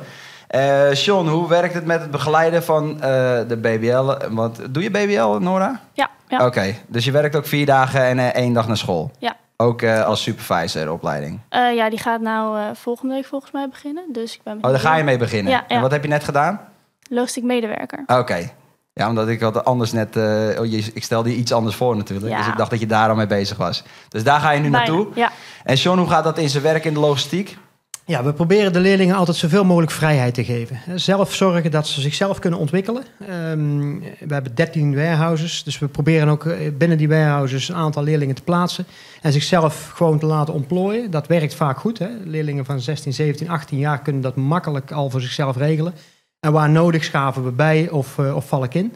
Eh 0.47 0.93
John, 0.93 1.27
hoe 1.27 1.47
werkt 1.47 1.73
het 1.73 1.85
met 1.85 2.01
het 2.01 2.11
begeleiden 2.11 2.63
van 2.63 2.93
eh, 2.93 2.99
de 3.47 3.57
BBL? 3.61 4.33
Want 4.35 4.73
doe 4.73 4.83
je 4.83 4.91
BBL, 4.91 5.43
Nora? 5.43 5.79
Ja, 5.93 6.09
ja. 6.27 6.45
Oké, 6.45 6.75
dus 6.87 7.05
je 7.05 7.11
werkt 7.11 7.35
ook 7.35 7.45
vier 7.45 7.65
dagen 7.65 8.01
en 8.01 8.19
eh, 8.19 8.27
één 8.27 8.53
dag 8.53 8.67
naar 8.67 8.77
school? 8.77 9.11
Ja. 9.19 9.35
Ook 9.57 9.83
als 9.83 10.21
supervisor 10.21 10.91
opleiding? 10.91 11.39
Ja, 11.49 11.89
die 11.89 11.99
gaat 11.99 12.21
nou 12.21 12.75
volgende 12.75 13.13
week 13.13 13.25
volgens 13.25 13.51
mij 13.51 13.69
beginnen. 13.69 14.03
Dus 14.11 14.33
ik 14.35 14.41
ben 14.43 14.57
Oh, 14.61 14.69
daar 14.69 14.79
ga 14.79 14.95
je 14.95 15.03
mee 15.03 15.17
beginnen? 15.17 15.51
Ja, 15.51 15.63
ja. 15.67 15.75
En 15.75 15.81
wat 15.81 15.91
heb 15.91 16.03
je 16.03 16.09
net 16.09 16.23
gedaan? 16.23 16.59
Logistiek 17.09 17.43
medewerker. 17.43 18.03
Oké. 18.07 18.49
Ja, 18.97 19.09
omdat 19.09 19.27
ik 19.27 19.41
had 19.41 19.65
anders 19.65 19.91
net... 19.91 20.15
eh, 20.15 20.23
oh, 20.59 20.65
je, 20.65 20.91
ik 20.93 21.03
stelde 21.03 21.29
je 21.29 21.35
iets 21.35 21.51
anders 21.51 21.75
voor 21.75 21.95
natuurlijk. 21.95 22.31
Ja. 22.31 22.37
Dus 22.37 22.47
ik 22.47 22.57
dacht 22.57 22.69
dat 22.69 22.79
je 22.79 22.85
daar 22.85 23.09
al 23.09 23.15
mee 23.15 23.27
bezig 23.27 23.57
was. 23.57 23.83
Dus 24.09 24.23
daar 24.23 24.39
ga 24.39 24.51
je 24.51 24.59
nu 24.59 24.69
Bijna, 24.69 24.77
naartoe. 24.77 25.07
Ja. 25.15 25.31
En 25.63 25.75
John, 25.75 25.99
hoe 25.99 26.09
gaat 26.09 26.23
dat 26.23 26.37
in 26.37 26.49
zijn 26.49 26.63
werk 26.63 26.85
in 26.85 26.93
de 26.93 26.99
logistiek? 26.99 27.57
Ja, 28.05 28.23
we 28.23 28.33
proberen 28.33 28.73
de 28.73 28.79
leerlingen 28.79 29.15
altijd 29.15 29.37
zoveel 29.37 29.65
mogelijk 29.65 29.91
vrijheid 29.91 30.33
te 30.33 30.43
geven. 30.43 30.79
Zelf 30.95 31.33
zorgen 31.33 31.71
dat 31.71 31.87
ze 31.87 32.01
zichzelf 32.01 32.39
kunnen 32.39 32.59
ontwikkelen. 32.59 33.03
Ehm, 33.19 33.99
we 33.99 34.33
hebben 34.33 34.55
13 34.55 34.95
warehouses, 34.95 35.63
dus 35.63 35.79
we 35.79 35.87
proberen 35.87 36.27
ook 36.27 36.45
eh, 36.45 36.71
binnen 36.77 36.97
die 36.97 37.07
warehouses 37.07 37.69
een 37.69 37.75
aantal 37.75 38.03
leerlingen 38.03 38.35
te 38.35 38.43
plaatsen. 38.43 38.85
En 39.21 39.31
zichzelf 39.31 39.91
gewoon 39.95 40.19
te 40.19 40.25
laten 40.25 40.53
ontplooien. 40.53 41.11
Dat 41.11 41.27
werkt 41.27 41.55
vaak 41.55 41.77
goed. 41.79 41.99
Hè? 41.99 42.07
Leerlingen 42.23 42.65
van 42.65 42.79
16, 42.79 43.13
17, 43.13 43.49
18 43.49 43.77
jaar 43.77 44.01
kunnen 44.01 44.21
dat 44.21 44.35
makkelijk 44.35 44.91
al 44.91 45.09
voor 45.09 45.21
zichzelf 45.21 45.57
regelen. 45.57 45.93
En 46.39 46.51
waar 46.51 46.69
nodig 46.69 47.03
schaven 47.03 47.43
we 47.43 47.51
bij 47.51 47.89
of, 47.89 48.17
eh, 48.17 48.35
of 48.35 48.47
val 48.47 48.63
ik 48.63 48.73
in. 48.73 48.93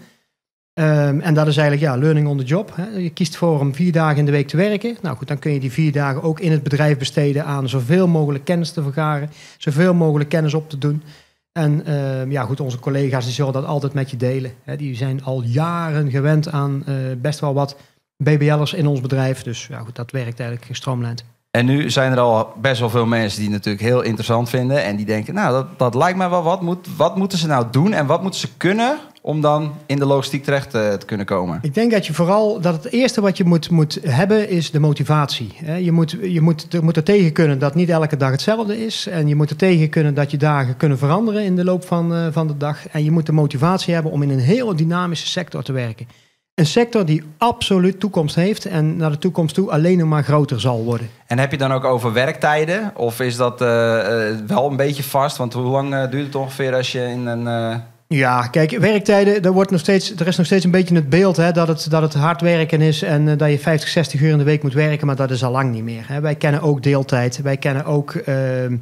Ehm, 0.73 1.19
en 1.19 1.33
dat 1.33 1.47
is 1.47 1.57
eigenlijk 1.57 1.91
ja, 1.91 1.99
learning 2.01 2.27
on 2.27 2.37
the 2.37 2.43
job. 2.43 2.75
Hè. 2.75 2.87
Je 2.97 3.09
kiest 3.09 3.35
voor 3.35 3.59
om 3.59 3.75
vier 3.75 3.91
dagen 3.91 4.17
in 4.17 4.25
de 4.25 4.31
week 4.31 4.47
te 4.47 4.57
werken. 4.57 4.97
Nou 5.01 5.17
goed, 5.17 5.27
dan 5.27 5.39
kun 5.39 5.51
je 5.51 5.59
die 5.59 5.71
vier 5.71 5.91
dagen 5.91 6.23
ook 6.23 6.39
in 6.39 6.51
het 6.51 6.63
bedrijf 6.63 6.97
besteden 6.97 7.45
aan 7.45 7.69
zoveel 7.69 8.07
mogelijk 8.07 8.45
kennis 8.45 8.71
te 8.71 8.83
vergaren, 8.83 9.29
zoveel 9.57 9.93
mogelijk 9.93 10.29
kennis 10.29 10.53
op 10.53 10.69
te 10.69 10.77
doen. 10.77 11.03
En 11.51 11.85
ehm, 11.85 12.31
ja, 12.31 12.43
goed, 12.43 12.59
onze 12.59 12.79
collega's 12.79 13.25
die 13.25 13.33
zullen 13.33 13.53
dat 13.53 13.65
altijd 13.65 13.93
met 13.93 14.11
je 14.11 14.17
delen. 14.17 14.51
Hè. 14.63 14.75
Die 14.75 14.95
zijn 14.95 15.23
al 15.23 15.41
jaren 15.43 16.09
gewend 16.09 16.51
aan 16.51 16.83
eh, 16.85 16.95
best 17.17 17.39
wel 17.39 17.53
wat 17.53 17.77
BBL'ers 18.17 18.73
in 18.73 18.87
ons 18.87 19.01
bedrijf. 19.01 19.43
Dus 19.43 19.67
ja, 19.67 19.79
goed, 19.79 19.95
dat 19.95 20.11
werkt 20.11 20.39
eigenlijk 20.39 20.67
gestroomlijnd. 20.67 21.23
En 21.51 21.65
nu 21.65 21.89
zijn 21.89 22.11
er 22.11 22.19
al 22.19 22.53
best 22.61 22.79
wel 22.79 22.89
veel 22.89 23.05
mensen 23.05 23.39
die 23.39 23.47
het 23.47 23.57
natuurlijk 23.57 23.83
heel 23.83 24.01
interessant 24.01 24.49
vinden. 24.49 24.83
En 24.83 24.95
die 24.95 25.05
denken, 25.05 25.33
nou, 25.33 25.51
dat, 25.51 25.79
dat 25.79 25.95
lijkt 25.95 26.17
mij 26.17 26.29
wel 26.29 26.43
wat. 26.43 26.61
Moet, 26.61 26.87
wat 26.97 27.17
moeten 27.17 27.37
ze 27.37 27.47
nou 27.47 27.65
doen 27.71 27.93
en 27.93 28.05
wat 28.05 28.21
moeten 28.21 28.39
ze 28.39 28.47
kunnen 28.57 28.97
om 29.21 29.41
dan 29.41 29.73
in 29.85 29.99
de 29.99 30.05
logistiek 30.05 30.43
terecht 30.43 30.73
eh, 30.73 30.93
te 30.93 31.05
kunnen 31.05 31.25
komen? 31.25 31.59
Ik 31.61 31.73
denk 31.73 31.91
dat 31.91 32.05
je 32.05 32.13
vooral 32.13 32.61
dat 32.61 32.83
het 32.83 32.93
eerste 32.93 33.21
wat 33.21 33.37
je 33.37 33.43
moet, 33.43 33.69
moet 33.69 33.99
hebben 34.01 34.49
is 34.49 34.71
de 34.71 34.79
motivatie. 34.79 35.53
Je 35.79 35.91
moet, 35.91 36.17
je 36.21 36.41
moet, 36.41 36.73
er 36.73 36.83
moet 36.83 36.97
er 36.97 37.03
tegen 37.03 37.31
kunnen 37.31 37.59
dat 37.59 37.75
niet 37.75 37.89
elke 37.89 38.17
dag 38.17 38.31
hetzelfde 38.31 38.85
is. 38.85 39.07
En 39.07 39.27
je 39.27 39.35
moet 39.35 39.49
er 39.49 39.55
tegen 39.55 39.89
kunnen 39.89 40.13
dat 40.13 40.31
je 40.31 40.37
dagen 40.37 40.77
kunnen 40.77 40.97
veranderen 40.97 41.43
in 41.43 41.55
de 41.55 41.63
loop 41.63 41.85
van, 41.85 42.13
eh, 42.13 42.27
van 42.31 42.47
de 42.47 42.57
dag. 42.57 42.87
En 42.87 43.03
je 43.03 43.11
moet 43.11 43.25
de 43.25 43.31
motivatie 43.31 43.93
hebben 43.93 44.11
om 44.11 44.21
in 44.21 44.29
een 44.29 44.39
heel 44.39 44.75
dynamische 44.75 45.27
sector 45.27 45.63
te 45.63 45.71
werken. 45.71 46.07
Een 46.55 46.65
sector 46.65 47.05
die 47.05 47.23
absoluut 47.37 47.99
toekomst 47.99 48.35
heeft 48.35 48.65
en 48.65 48.97
naar 48.97 49.11
de 49.11 49.17
toekomst 49.17 49.55
toe 49.55 49.71
alleen 49.71 49.97
nog 49.97 50.07
maar 50.07 50.23
groter 50.23 50.59
zal 50.59 50.83
worden. 50.83 51.09
En 51.27 51.39
heb 51.39 51.51
je 51.51 51.57
dan 51.57 51.71
ook 51.71 51.83
over 51.83 52.13
werktijden? 52.13 52.91
Of 52.95 53.19
is 53.19 53.35
dat 53.35 53.61
eh, 53.61 54.29
eh, 54.29 54.37
wel 54.47 54.69
een 54.69 54.75
beetje 54.75 55.03
vast? 55.03 55.37
Want 55.37 55.53
hoe 55.53 55.63
lang 55.63 55.93
eh, 55.93 56.11
duurt 56.11 56.25
het 56.25 56.35
ongeveer 56.35 56.75
als 56.75 56.91
je 56.91 56.99
in 56.99 57.25
een... 57.25 57.81
Ja, 58.07 58.47
kijk, 58.47 58.71
werktijden, 58.71 59.43
er, 59.43 59.51
wordt 59.51 59.71
nog 59.71 59.79
steeds, 59.79 60.15
er 60.15 60.27
is 60.27 60.37
nog 60.37 60.45
steeds 60.45 60.65
een 60.65 60.71
beetje 60.71 60.95
het 60.95 61.09
beeld 61.09 61.37
hè, 61.37 61.51
dat, 61.51 61.67
het, 61.67 61.87
dat 61.89 62.01
het 62.01 62.13
hard 62.13 62.41
werken 62.41 62.81
is 62.81 63.01
en 63.01 63.37
dat 63.37 63.49
je 63.49 63.59
50, 63.59 63.89
60 63.89 64.21
uur 64.21 64.31
in 64.31 64.37
de 64.37 64.43
week 64.43 64.63
moet 64.63 64.73
werken, 64.73 65.07
maar 65.07 65.15
dat 65.15 65.31
is 65.31 65.43
al 65.43 65.51
lang 65.51 65.71
niet 65.71 65.83
meer. 65.83 66.03
Hè. 66.07 66.21
Wij 66.21 66.35
kennen 66.35 66.61
ook 66.61 66.83
deeltijd, 66.83 67.41
wij 67.41 67.57
kennen 67.57 67.85
ook 67.85 68.13
ehm, 68.13 68.77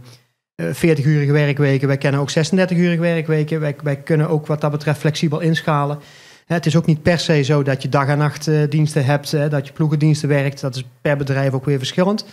eh 0.56 0.66
40-urige 0.66 1.32
werkweken, 1.32 1.88
wij 1.88 1.98
kennen 1.98 2.22
ook 2.22 2.32
36-urige 2.32 3.00
werkweken, 3.00 3.60
wij, 3.60 3.76
wij 3.84 3.96
kunnen 3.96 4.30
ook 4.30 4.48
wat 4.48 4.62
dat 4.62 4.72
betreft 4.72 5.00
flexibel 5.00 5.40
inschalen. 5.40 6.00
Het 6.56 6.66
is 6.66 6.76
ook 6.76 6.86
niet 6.86 7.02
per 7.02 7.20
se 7.20 7.42
zo 7.42 7.64
dat 7.64 7.82
je 7.82 7.90
dag- 7.90 8.08
en 8.08 8.18
nachtdiensten 8.18 9.06
hebt, 9.06 9.32
hè, 9.32 9.50
dat 9.50 9.68
je 9.68 9.74
ploegendiensten 9.74 10.30
werkt, 10.30 10.62
dat 10.62 10.76
is 10.76 10.84
per 11.02 11.18
bedrijf 11.18 11.54
ook 11.54 11.66
weer 11.66 11.78
verschillend. 11.78 12.26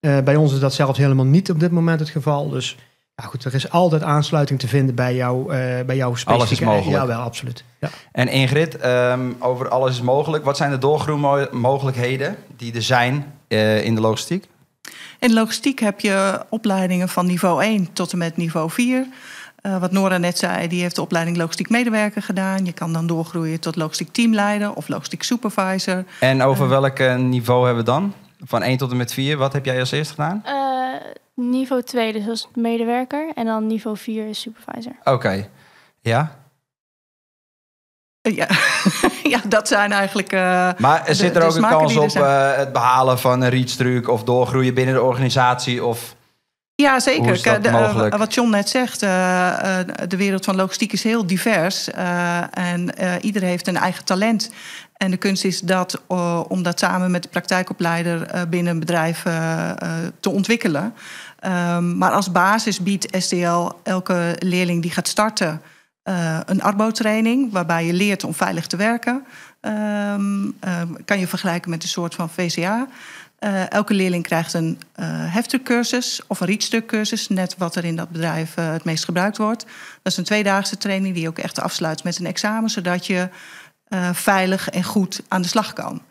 Eh, 0.00 0.18
bij 0.20 0.36
ons 0.36 0.52
is 0.52 0.58
dat 0.60 0.74
zelfs 0.74 0.98
helemaal 0.98 1.24
niet 1.24 1.50
op 1.50 1.60
dit 1.60 1.70
moment 1.70 2.00
het 2.00 2.08
geval, 2.08 2.48
dus 2.48 2.76
Ja, 3.14 3.24
goed, 3.24 3.44
er 3.44 3.54
is 3.54 3.70
altijd 3.70 4.02
aansluiting 4.02 4.58
te 4.60 4.68
vinden 4.68 4.94
bij, 4.94 5.14
jou, 5.14 5.52
eh 5.54 5.84
bij 5.86 5.96
jouw 5.96 6.14
specifieke... 6.14 6.64
mogelijk. 6.64 6.96
Ja, 6.96 7.06
wel, 7.06 7.20
absoluut. 7.20 7.64
Ja. 7.80 7.88
En 8.12 8.28
Ingrid, 8.28 8.76
ehm, 8.76 9.20
over 9.38 9.68
alles 9.68 9.90
is 9.90 10.00
mogelijk. 10.00 10.44
Wat 10.44 10.56
zijn 10.56 10.70
de 10.70 10.78
doorgroeimogelijkheden 10.78 12.36
die 12.56 12.74
er 12.74 12.82
zijn 12.82 13.32
eh, 13.48 13.84
in 13.84 13.94
de 13.94 14.00
logistiek? 14.00 14.46
In 15.18 15.32
logistiek 15.32 15.78
heb 15.78 16.00
je 16.00 16.40
opleidingen 16.48 17.08
van 17.08 17.26
niveau 17.26 17.62
1 17.62 17.92
tot 17.92 18.12
en 18.12 18.18
met 18.18 18.36
niveau 18.36 18.70
4. 18.70 19.06
Eh, 19.68 19.80
wat 19.80 19.92
Nora 19.92 20.18
net 20.18 20.38
zei, 20.38 20.68
die 20.68 20.80
heeft 20.82 20.94
de 20.94 21.00
opleiding 21.02 21.36
logistiek 21.36 21.68
medewerker 21.70 22.22
gedaan. 22.22 22.64
Je 22.64 22.72
kan 22.72 22.92
dan 22.92 23.06
doorgroeien 23.06 23.60
tot 23.60 23.76
logistiek 23.76 24.12
teamleider 24.12 24.72
of 24.74 24.88
logistiek 24.88 25.22
supervisor. 25.22 26.04
En 26.20 26.42
over 26.42 26.64
Eh. 26.64 26.70
welk 26.70 27.18
niveau 27.18 27.66
hebben 27.66 27.84
we 27.84 27.90
dan? 27.90 28.14
Van 28.44 28.62
1 28.62 28.76
tot 28.76 28.90
en 28.90 28.96
met 28.96 29.12
4. 29.12 29.36
Wat 29.36 29.52
heb 29.52 29.64
jij 29.64 29.80
als 29.80 29.90
eerste 29.90 30.14
gedaan? 30.14 30.42
Eh, 30.44 30.54
niveau 31.34 31.82
2, 31.82 32.12
dus 32.12 32.28
als 32.28 32.48
medewerker. 32.54 33.30
En 33.34 33.44
dan 33.44 33.66
niveau 33.66 33.96
4 33.96 34.28
is 34.28 34.40
supervisor. 34.40 34.92
Oké. 35.04 35.48
Ja? 36.00 36.36
Ja. 38.20 38.46
ja, 39.34 39.40
dat 39.48 39.68
zijn 39.68 39.92
eigenlijk. 39.92 40.32
eh, 40.32 40.70
Maar 40.78 41.02
zit 41.06 41.34
er 41.34 41.40
de 41.40 41.46
ook 41.46 41.54
een 41.54 41.62
kans 41.62 41.96
op 41.96 42.08
eh, 42.22 42.56
het 42.56 42.72
behalen 42.72 43.18
van 43.18 43.40
een 43.40 43.48
reachstruc 43.50 44.08
of 44.08 44.24
doorgroeien 44.24 44.74
binnen 44.74 44.94
de 44.94 45.02
organisatie? 45.02 45.84
Of... 45.84 46.16
Ja, 46.82 47.00
zeker. 47.00 47.22
De- 47.62 47.68
eh, 48.12 48.18
wat 48.18 48.34
John 48.34 48.50
net 48.50 48.68
zegt, 48.68 49.02
eh, 49.02 49.78
eh, 49.80 49.86
de 50.08 50.16
wereld 50.16 50.44
van 50.44 50.56
logistiek 50.56 50.92
is 50.92 51.02
heel 51.02 51.26
divers. 51.26 51.90
en 52.50 52.92
ieder 53.20 53.42
heeft 53.42 53.66
een 53.66 53.76
eigen 53.76 54.04
talent. 54.04 54.50
En 54.96 55.10
de 55.10 55.16
kunst 55.16 55.44
is 55.44 55.60
dat 55.60 56.00
om 56.48 56.62
dat 56.62 56.78
samen 56.78 57.10
met 57.10 57.22
de 57.22 57.28
praktijkopleider 57.28 58.48
binnen 58.48 58.72
een 58.72 58.78
bedrijf 58.78 59.22
te 60.20 60.30
ontwikkelen. 60.30 60.94
Ehm, 61.40 61.98
maar 61.98 62.10
als 62.10 62.32
basis 62.32 62.80
biedt 62.80 63.06
STL 63.22 63.70
elke 63.82 64.36
leerling 64.38 64.82
die 64.82 64.90
gaat 64.90 65.08
starten 65.08 65.62
een 66.46 66.62
Arbo-training, 66.62 67.52
waarbij 67.52 67.86
je 67.86 67.92
leert 67.92 68.24
om 68.24 68.34
veilig 68.34 68.66
te 68.66 68.76
werken. 68.76 69.24
Ehm, 69.60 70.46
ehm, 70.60 70.88
kan 71.04 71.18
je 71.18 71.26
vergelijken 71.26 71.70
met 71.70 71.82
een 71.82 71.88
soort 71.88 72.14
van 72.14 72.30
VCA. 72.30 72.86
Eh, 73.38 73.70
elke 73.70 73.94
leerling 73.94 74.22
krijgt 74.22 74.52
een 74.52 74.78
eh 74.94 75.34
heftruckcursus 75.34 76.20
of 76.26 76.40
een 76.40 76.46
reachstukcursus, 76.46 77.28
net 77.28 77.54
wat 77.58 77.76
er 77.76 77.84
in 77.84 77.96
dat 77.96 78.10
bedrijf 78.10 78.56
eh, 78.56 78.72
het 78.72 78.84
meest 78.84 79.04
gebruikt 79.04 79.36
wordt. 79.36 79.62
Dat 80.02 80.12
is 80.12 80.16
een 80.16 80.24
tweedaagse 80.24 80.78
training 80.78 81.14
die 81.14 81.28
ook 81.28 81.38
echt 81.38 81.60
afsluit 81.60 82.04
met 82.04 82.18
een 82.18 82.26
examen, 82.26 82.70
zodat 82.70 83.06
je 83.06 83.28
veilig 84.12 84.68
en 84.68 84.84
goed 84.84 85.22
aan 85.28 85.42
de 85.42 85.48
slag 85.48 85.72
kan. 85.72 86.02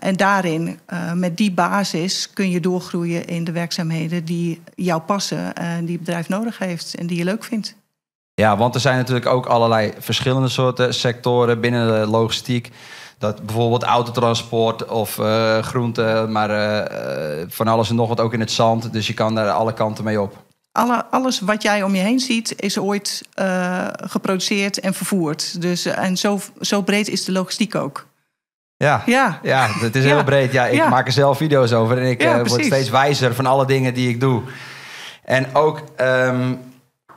En 0.00 0.16
daarin, 0.16 0.78
met 1.14 1.36
die 1.36 1.52
basis, 1.52 2.30
kun 2.32 2.50
je 2.50 2.60
doorgroeien 2.60 3.26
in 3.26 3.44
de 3.44 3.52
werkzaamheden 3.52 4.24
die 4.24 4.62
jou 4.74 5.00
passen 5.00 5.54
en 5.54 5.84
die 5.84 5.96
het 5.96 6.04
bedrijf 6.04 6.28
nodig 6.28 6.58
heeft 6.58 6.94
en 6.94 7.06
die 7.06 7.18
je 7.18 7.24
leuk 7.24 7.44
vindt. 7.44 7.74
Ja, 8.34 8.56
want 8.56 8.74
er 8.74 8.80
zijn 8.80 8.96
natuurlijk 8.96 9.26
ook 9.26 9.46
allerlei 9.46 9.92
verschillende 9.98 10.48
soorten 10.48 10.94
sectoren 10.94 11.60
binnen 11.60 12.00
de 12.00 12.06
logistiek. 12.10 12.70
Dat 13.18 13.42
bijvoorbeeld 13.46 13.82
autotransport 13.82 14.84
of 14.88 15.18
eh 15.18 15.58
groente, 15.58 16.26
maar 16.28 16.50
eh, 16.50 17.40
eh, 17.40 17.46
van 17.48 17.68
alles 17.68 17.90
en 17.90 17.94
nog 17.96 18.08
wat 18.08 18.20
ook 18.20 18.32
in 18.32 18.40
het 18.40 18.50
zand. 18.50 18.92
Dus 18.92 19.06
je 19.06 19.14
kan 19.14 19.34
daar 19.34 19.50
alle 19.50 19.74
kanten 19.74 20.04
mee 20.04 20.20
op. 20.20 20.36
Alle, 20.72 21.04
alles 21.10 21.40
wat 21.40 21.62
jij 21.62 21.82
om 21.82 21.94
je 21.94 22.00
heen 22.02 22.20
ziet, 22.20 22.54
is 22.60 22.78
ooit 22.78 23.22
geproduceerd 24.06 24.80
en 24.80 24.94
vervoerd. 24.94 25.60
Dus, 25.60 25.84
en 25.86 26.16
zo, 26.16 26.40
zo 26.60 26.82
breed 26.82 27.08
is 27.08 27.24
de 27.24 27.32
logistiek 27.32 27.74
ook. 27.74 28.06
Ja, 28.76 29.02
Ja, 29.06 29.38
ja 29.42 29.66
het 29.70 29.94
is 29.96 30.04
Ja. 30.08 30.14
heel 30.14 30.24
breed. 30.24 30.52
Ja, 30.52 30.66
ik 30.66 30.74
Ja. 30.74 30.88
maak 30.88 31.06
er 31.06 31.12
zelf 31.12 31.36
video's 31.36 31.72
over 31.72 31.98
en 31.98 32.04
ik 32.10 32.22
Ja, 32.22 32.44
word 32.44 32.64
steeds 32.64 32.90
wijzer 32.90 33.34
van 33.34 33.46
alle 33.46 33.66
dingen 33.66 33.94
die 33.94 34.08
ik 34.08 34.20
doe. 34.20 34.42
En 35.24 35.54
ook 35.54 35.80
ehm, 35.96 36.54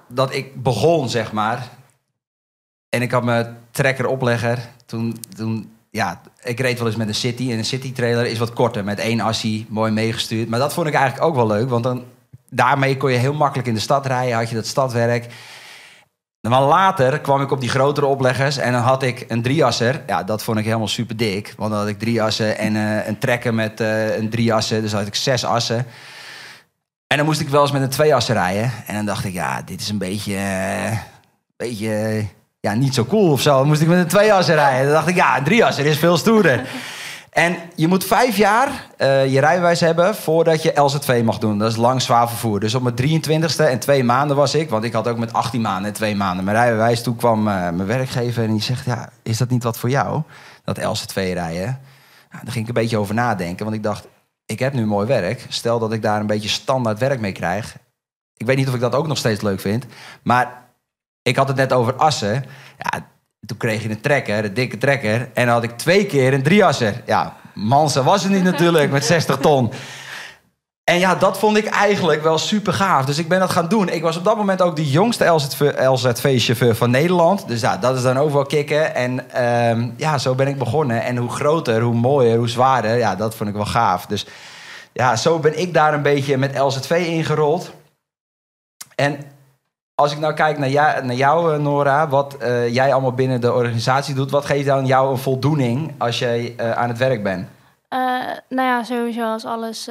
dat 0.08 0.34
ik 0.34 0.64
begon, 0.64 1.10
zeg 1.10 1.32
maar. 1.32 1.70
En 2.90 3.02
ik 3.02 3.12
had 3.12 3.24
mijn 3.24 3.58
trekker 3.72 4.06
oplegger. 4.08 4.60
Toen, 4.86 5.18
toen, 5.36 5.72
ja, 5.90 6.22
ik 6.44 6.60
reed 6.60 6.78
wel 6.78 6.88
eens 6.88 6.96
met 6.96 7.08
een 7.08 7.16
City. 7.16 7.52
En 7.52 7.58
een 7.58 7.66
City 7.66 7.94
trailer 7.94 8.26
is 8.26 8.38
wat 8.38 8.54
korter, 8.54 8.84
met 8.84 9.00
één 9.00 9.20
assie, 9.20 9.66
mooi 9.70 9.92
meegestuurd. 9.92 10.50
Maar 10.50 10.60
dat 10.60 10.74
vond 10.74 10.88
ik 10.88 10.94
eigenlijk 10.94 11.26
ook 11.26 11.36
wel 11.36 11.48
leuk, 11.48 11.70
want 11.70 11.84
dan, 11.84 12.04
daarmee 12.50 12.98
kon 12.98 13.12
je 13.12 13.18
heel 13.18 13.34
makkelijk 13.34 13.68
in 13.68 13.74
de 13.74 13.80
stad 13.80 14.06
rijden. 14.06 14.38
Had 14.38 14.50
je 14.50 14.56
dat 14.56 14.66
stadwerk. 14.66 15.28
Maar 16.50 16.62
later 16.62 17.20
kwam 17.20 17.42
ik 17.42 17.52
op 17.52 17.60
die 17.60 17.70
grotere 17.70 18.06
opleggers 18.06 18.58
en 18.58 18.72
dan 18.72 18.82
had 18.82 19.04
ik 19.04 19.26
een 19.28 19.42
drieasser. 19.42 20.04
Ja, 20.08 20.24
dat 20.24 20.44
vond 20.44 20.58
ik 20.58 20.66
helemaal 20.66 20.88
super 20.88 21.18
dik. 21.18 21.54
Want 21.58 21.72
dan 21.72 21.80
had 21.80 21.90
ik 21.90 22.00
drie 22.00 22.22
assen 22.22 22.58
en 22.58 22.76
eh, 22.76 23.08
een 23.08 23.20
trekker 23.20 23.54
met 23.54 23.80
eh, 23.80 24.18
een 24.18 24.30
drie 24.30 24.54
assen. 24.54 24.82
Dus 24.82 24.92
had 24.92 25.08
ik 25.08 25.16
zes 25.16 25.46
assen. 25.46 25.86
En 27.08 27.18
dan 27.18 27.26
moest 27.26 27.40
ik 27.40 27.50
wel 27.50 27.62
eens 27.62 27.72
met 27.72 27.82
een 27.82 27.90
twee 27.90 28.16
assen 28.16 28.36
rijden. 28.36 28.72
En 28.88 28.96
dan 28.96 29.06
dacht 29.06 29.26
ik, 29.26 29.34
ja, 29.34 29.62
dit 29.62 29.82
is 29.82 29.90
een 29.90 29.98
beetje, 29.98 30.36
eh, 30.36 30.98
beetje 31.58 32.26
ja, 32.60 32.74
niet 32.74 32.94
zo 32.94 33.06
cool 33.06 33.32
of 33.32 33.42
zo. 33.42 33.58
Dan 33.58 33.68
moest 33.68 33.82
ik 33.82 33.88
met 33.88 33.98
een 33.98 34.08
twee 34.08 34.34
assen 34.34 34.56
rijden. 34.56 34.86
Dan 34.86 34.94
dacht 34.94 35.08
ik, 35.08 35.16
ja, 35.16 35.38
een 35.38 35.44
drie 35.44 35.66
assen 35.66 35.86
is 35.86 35.98
veel 35.98 36.18
stoerder. 36.18 36.62
En 37.36 37.58
je 37.76 37.88
moet 37.88 38.04
vijf 38.04 38.38
jaar 38.38 38.88
eh, 38.98 39.34
je 39.34 39.40
rijbewijs 39.40 39.80
hebben 39.80 40.16
voordat 40.16 40.64
je 40.64 40.82
LZV 40.82 41.22
mag 41.26 41.38
doen. 41.38 41.58
Dat 41.58 41.72
is 41.72 41.78
lang 41.78 42.02
zwaar 42.02 42.30
vervoer. 42.30 42.60
Dus 42.60 42.76
op 42.76 42.82
mijn 42.82 43.22
23ste 43.24 43.64
en 43.66 43.80
twee 43.80 44.04
maanden 44.04 44.36
was 44.36 44.56
ik, 44.56 44.70
want 44.70 44.84
ik 44.84 44.94
had 44.94 45.08
ook 45.08 45.18
met 45.18 45.34
18 45.34 45.62
maanden 45.62 45.86
en 45.86 45.94
twee 45.94 46.16
maanden 46.16 46.46
mijn 46.46 46.58
rijbewijs. 46.58 47.04
Toen 47.04 47.16
kwam 47.16 47.48
eh, 47.48 47.54
mijn 47.54 47.86
werkgever 47.86 48.44
en 48.44 48.52
die 48.52 48.62
zegt, 48.62 48.86
ja, 48.86 49.10
is 49.24 49.38
dat 49.38 49.50
niet 49.50 49.64
wat 49.64 49.78
voor 49.78 49.90
jou? 49.90 50.22
Dat 50.64 50.84
LZV 50.84 51.32
rijden. 51.34 51.80
Ja, 52.32 52.40
daar 52.44 52.52
ging 52.52 52.68
ik 52.68 52.68
een 52.68 52.82
beetje 52.82 52.98
over 52.98 53.16
nadenken, 53.16 53.66
want 53.66 53.78
ik 53.78 53.84
dacht, 53.84 54.08
ik 54.46 54.60
heb 54.60 54.74
nu 54.74 54.86
mooi 54.86 55.08
werk. 55.08 55.46
Stel 55.50 55.80
dat 55.80 55.94
ik 55.94 56.02
daar 56.02 56.20
een 56.20 56.28
beetje 56.28 56.50
standaard 56.50 57.00
werk 57.00 57.20
mee 57.20 57.32
krijg. 57.32 57.78
Ik 58.38 58.46
weet 58.46 58.58
niet 58.58 58.68
of 58.68 58.74
ik 58.74 58.80
dat 58.80 58.96
ook 58.96 59.08
nog 59.08 59.18
steeds 59.18 59.42
leuk 59.42 59.60
vind. 59.60 59.86
Maar 60.24 60.64
ik 61.22 61.36
had 61.36 61.48
het 61.48 61.58
net 61.58 61.74
over 61.74 61.96
assen. 61.96 62.46
Ja, 62.78 63.08
toen 63.46 63.58
kreeg 63.58 63.84
je 63.84 63.90
een 63.90 64.02
trekker, 64.02 64.46
een 64.46 64.54
dikke 64.54 64.78
trekker. 64.78 65.30
En 65.34 65.46
dan 65.46 65.54
had 65.54 65.64
ik 65.64 65.78
twee 65.78 66.06
keer 66.06 66.34
een 66.34 66.44
drieasser. 66.44 67.02
Ja, 67.06 67.36
Mansen 67.54 68.04
was 68.04 68.24
het 68.24 68.32
niet 68.32 68.44
natuurlijk 68.44 68.92
met 68.92 69.06
60 69.06 69.38
ton. 69.38 69.72
En 70.86 71.00
ja, 71.00 71.16
dat 71.16 71.40
vond 71.40 71.58
ik 71.58 71.66
eigenlijk 71.66 72.24
wel 72.24 72.38
super 72.38 72.74
gaaf. 72.74 73.06
Dus 73.06 73.18
ik 73.18 73.28
ben 73.28 73.40
dat 73.40 73.50
gaan 73.50 73.68
doen. 73.68 73.90
Ik 73.90 74.02
was 74.02 74.18
op 74.18 74.24
dat 74.24 74.38
moment 74.38 74.62
ook 74.62 74.76
de 74.76 74.90
jongste 74.90 75.26
LZV-chauffeur 75.92 76.76
van 76.76 76.92
Nederland. 76.92 77.48
Dus 77.48 77.62
ja, 77.62 77.78
dat 77.78 77.96
is 77.96 78.02
dan 78.02 78.18
ook 78.18 78.32
wel 78.32 78.46
kicken. 78.46 78.96
En 78.96 79.32
ehm, 79.32 79.90
ja, 79.98 80.18
zo 80.18 80.36
ben 80.36 80.48
ik 80.48 80.58
begonnen. 80.58 81.04
En 81.04 81.18
hoe 81.18 81.30
groter, 81.30 81.82
hoe 81.82 81.94
mooier, 81.94 82.38
hoe 82.38 82.50
zwaarder. 82.50 82.98
Ja, 82.98 83.16
dat 83.16 83.36
vond 83.36 83.50
ik 83.50 83.56
wel 83.56 83.66
gaaf. 83.66 84.06
Dus 84.06 84.26
ja, 84.94 85.16
zo 85.16 85.40
ben 85.40 85.60
ik 85.60 85.74
daar 85.74 85.94
een 85.94 86.02
beetje 86.02 86.38
met 86.38 86.58
LZV 86.60 86.92
ingerold. 87.08 87.72
En 88.96 89.18
als 89.96 90.12
ik 90.12 90.20
nou 90.20 90.34
kijk 90.34 90.58
naar, 90.58 90.70
jou, 90.70 91.06
naar 91.06 91.16
jou, 91.16 91.54
eh, 91.54 91.60
Nora, 91.60 92.08
wat 92.08 92.38
eh, 92.38 92.74
jij 92.74 92.94
allemaal 92.94 93.14
binnen 93.14 93.42
de 93.42 93.54
organisatie 93.54 94.16
doet, 94.16 94.32
wat 94.32 94.46
geeft 94.46 94.66
dan 94.66 94.86
jou 94.86 95.12
een 95.12 95.18
voldoening 95.18 95.94
als 95.98 96.20
jij 96.20 96.54
eh, 96.58 96.72
aan 96.72 96.90
het 96.90 96.98
werk 96.98 97.24
bent? 97.24 97.48
Nou 98.50 98.68
ja, 98.68 98.84
sowieso 98.84 99.32
als 99.32 99.46
alles. 99.46 99.90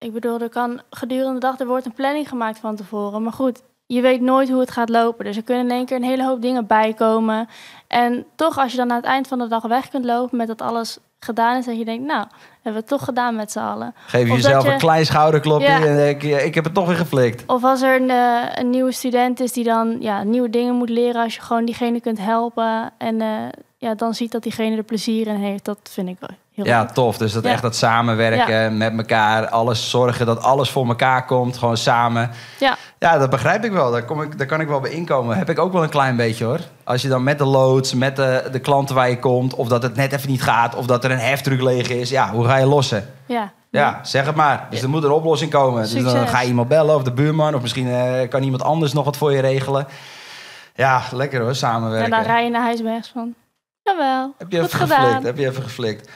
Ik 0.00 0.12
bedoel, 0.12 0.40
er 0.40 0.48
kan 0.48 0.80
gedurende 0.90 1.34
de 1.34 1.38
dag, 1.46 1.58
er 1.60 1.66
wordt 1.66 1.86
een 1.86 1.92
planning 1.94 2.28
gemaakt 2.28 2.58
van 2.58 2.76
tevoren. 2.76 3.22
Maar 3.22 3.32
goed, 3.32 3.62
je 3.86 4.00
weet 4.00 4.20
nooit 4.20 4.48
hoe 4.50 4.60
het 4.60 4.70
gaat 4.70 4.88
lopen. 4.88 5.24
Dus 5.24 5.36
er 5.36 5.42
kunnen 5.42 5.64
in 5.64 5.70
één 5.70 5.86
keer 5.86 5.96
een 5.96 6.02
hele 6.02 6.24
hoop 6.24 6.42
dingen 6.42 6.66
bijkomen. 6.66 7.48
En 7.86 8.24
toch, 8.36 8.58
als 8.58 8.70
je 8.70 8.76
dan 8.76 8.90
aan 8.90 8.96
het 8.96 9.04
eind 9.04 9.28
van 9.28 9.38
de 9.38 9.48
dag 9.48 9.62
weg 9.62 9.88
kunt 9.88 10.04
lopen 10.04 10.36
met 10.36 10.46
dat 10.46 10.62
alles 10.62 10.98
gedaan 11.20 11.56
is, 11.56 11.64
dat 11.64 11.78
je 11.78 11.84
denkt, 11.84 12.06
nou, 12.06 12.26
hebben 12.52 12.72
we 12.72 12.78
het 12.78 12.86
toch 12.88 13.04
gedaan 13.04 13.36
met 13.36 13.52
z'n 13.52 13.58
allen. 13.58 13.94
Geef 14.06 14.30
Of 14.30 14.36
jezelf 14.36 14.64
je- 14.64 14.72
een 14.72 14.78
klein 14.78 15.06
schouderklopje 15.06 15.66
Ja. 15.66 15.84
en 15.84 15.96
denk 15.96 16.22
je, 16.22 16.44
ik 16.44 16.54
heb 16.54 16.64
het 16.64 16.74
toch 16.74 16.86
weer 16.86 16.96
geflikt. 16.96 17.42
Of 17.46 17.64
als 17.64 17.82
er 17.82 18.00
een, 18.00 18.10
eh, 18.10 18.42
een 18.54 18.70
nieuwe 18.70 18.92
student 18.92 19.40
is 19.40 19.52
die 19.52 19.64
dan 19.64 19.96
ja, 20.00 20.22
nieuwe 20.22 20.50
dingen 20.50 20.74
moet 20.74 20.88
leren, 20.88 21.22
als 21.22 21.34
je 21.34 21.40
gewoon 21.40 21.64
diegene 21.64 22.00
kunt 22.00 22.18
helpen. 22.18 22.92
En 22.98 23.20
eh, 23.20 23.28
ja, 23.78 23.94
dan 23.94 24.14
ziet 24.14 24.32
dat 24.32 24.42
diegene 24.42 24.76
er 24.76 24.82
plezier 24.82 25.26
in 25.26 25.34
heeft. 25.34 25.64
Dat 25.64 25.78
vind 25.82 26.08
ik 26.08 26.16
wel 26.20 26.30
heel 26.62 26.72
Ja, 26.72 26.80
leuk. 26.80 26.90
tof. 26.90 27.16
Dus 27.18 27.32
dat 27.32 27.44
Ja. 27.44 27.50
echt 27.50 27.62
dat 27.62 27.76
samenwerken 27.76 28.76
met 28.76 28.96
elkaar, 28.96 29.48
alles 29.48 29.90
zorgen 29.90 30.26
dat 30.26 30.42
alles 30.42 30.70
voor 30.70 30.86
elkaar 30.88 31.24
komt, 31.24 31.58
gewoon 31.58 31.76
samen. 31.76 32.30
Ja. 32.58 32.76
Ja, 32.98 33.18
dat 33.18 33.30
begrijp 33.30 33.64
ik 33.64 33.72
wel. 33.72 33.90
Daar, 33.90 34.04
kom 34.04 34.22
ik, 34.22 34.38
daar 34.38 34.46
kan 34.46 34.60
ik 34.60 34.68
wel 34.68 34.80
bij 34.80 34.90
inkomen. 34.90 35.36
Heb 35.36 35.50
ik 35.50 35.58
ook 35.58 35.72
wel 35.72 35.82
een 35.82 35.88
klein 35.88 36.16
beetje 36.16 36.44
hoor. 36.44 36.60
Als 36.84 37.02
je 37.02 37.08
dan 37.08 37.22
met 37.22 37.38
de 37.38 37.44
loods, 37.44 37.94
met 37.94 38.16
de, 38.16 38.48
de 38.52 38.58
klanten 38.58 38.94
waar 38.94 39.08
je 39.10 39.18
komt, 39.18 39.54
of 39.54 39.68
dat 39.68 39.82
het 39.82 39.96
net 39.96 40.12
even 40.12 40.30
niet 40.30 40.42
gaat, 40.42 40.74
of 40.74 40.86
dat 40.86 41.04
er 41.04 41.10
een 41.10 41.18
heftruck 41.18 41.62
leeg 41.62 41.88
is, 41.88 42.10
ja, 42.10 42.30
hoe 42.30 42.44
ga 42.44 42.56
je 42.56 42.66
lossen? 42.66 43.06
Ja. 43.26 43.52
Ja, 43.70 44.00
zeg 44.02 44.26
het 44.26 44.34
maar. 44.34 44.66
Dus 44.70 44.82
er 44.82 44.88
moet 44.88 45.04
een 45.04 45.10
oplossing 45.10 45.50
komen. 45.50 45.82
Dus 45.82 45.92
dan 46.04 46.28
ga 46.28 46.40
je 46.40 46.48
iemand 46.48 46.68
bellen 46.68 46.94
of 46.94 47.02
de 47.02 47.12
buurman, 47.12 47.54
of 47.54 47.60
misschien 47.62 47.88
eh, 47.88 48.28
kan 48.28 48.42
iemand 48.42 48.62
anders 48.62 48.92
nog 48.92 49.04
wat 49.04 49.16
voor 49.16 49.32
je 49.32 49.40
regelen. 49.40 49.86
Ja, 50.74 51.02
lekker 51.12 51.40
hoor, 51.40 51.48
En 51.48 51.56
samenwerken. 51.56 52.10
dan 52.10 52.22
rij 52.22 52.44
je 52.44 52.50
naar 52.50 52.62
huis 52.62 52.80
van, 53.12 53.34
jawel, 53.82 54.34
Heb 54.38 54.50
je 54.52 54.58
even 54.58 54.70
gedaan. 54.78 55.00
geflikt? 55.04 55.22
Heb 55.24 55.38
je 55.38 55.46
even 55.48 55.62
geflikt? 55.62 56.08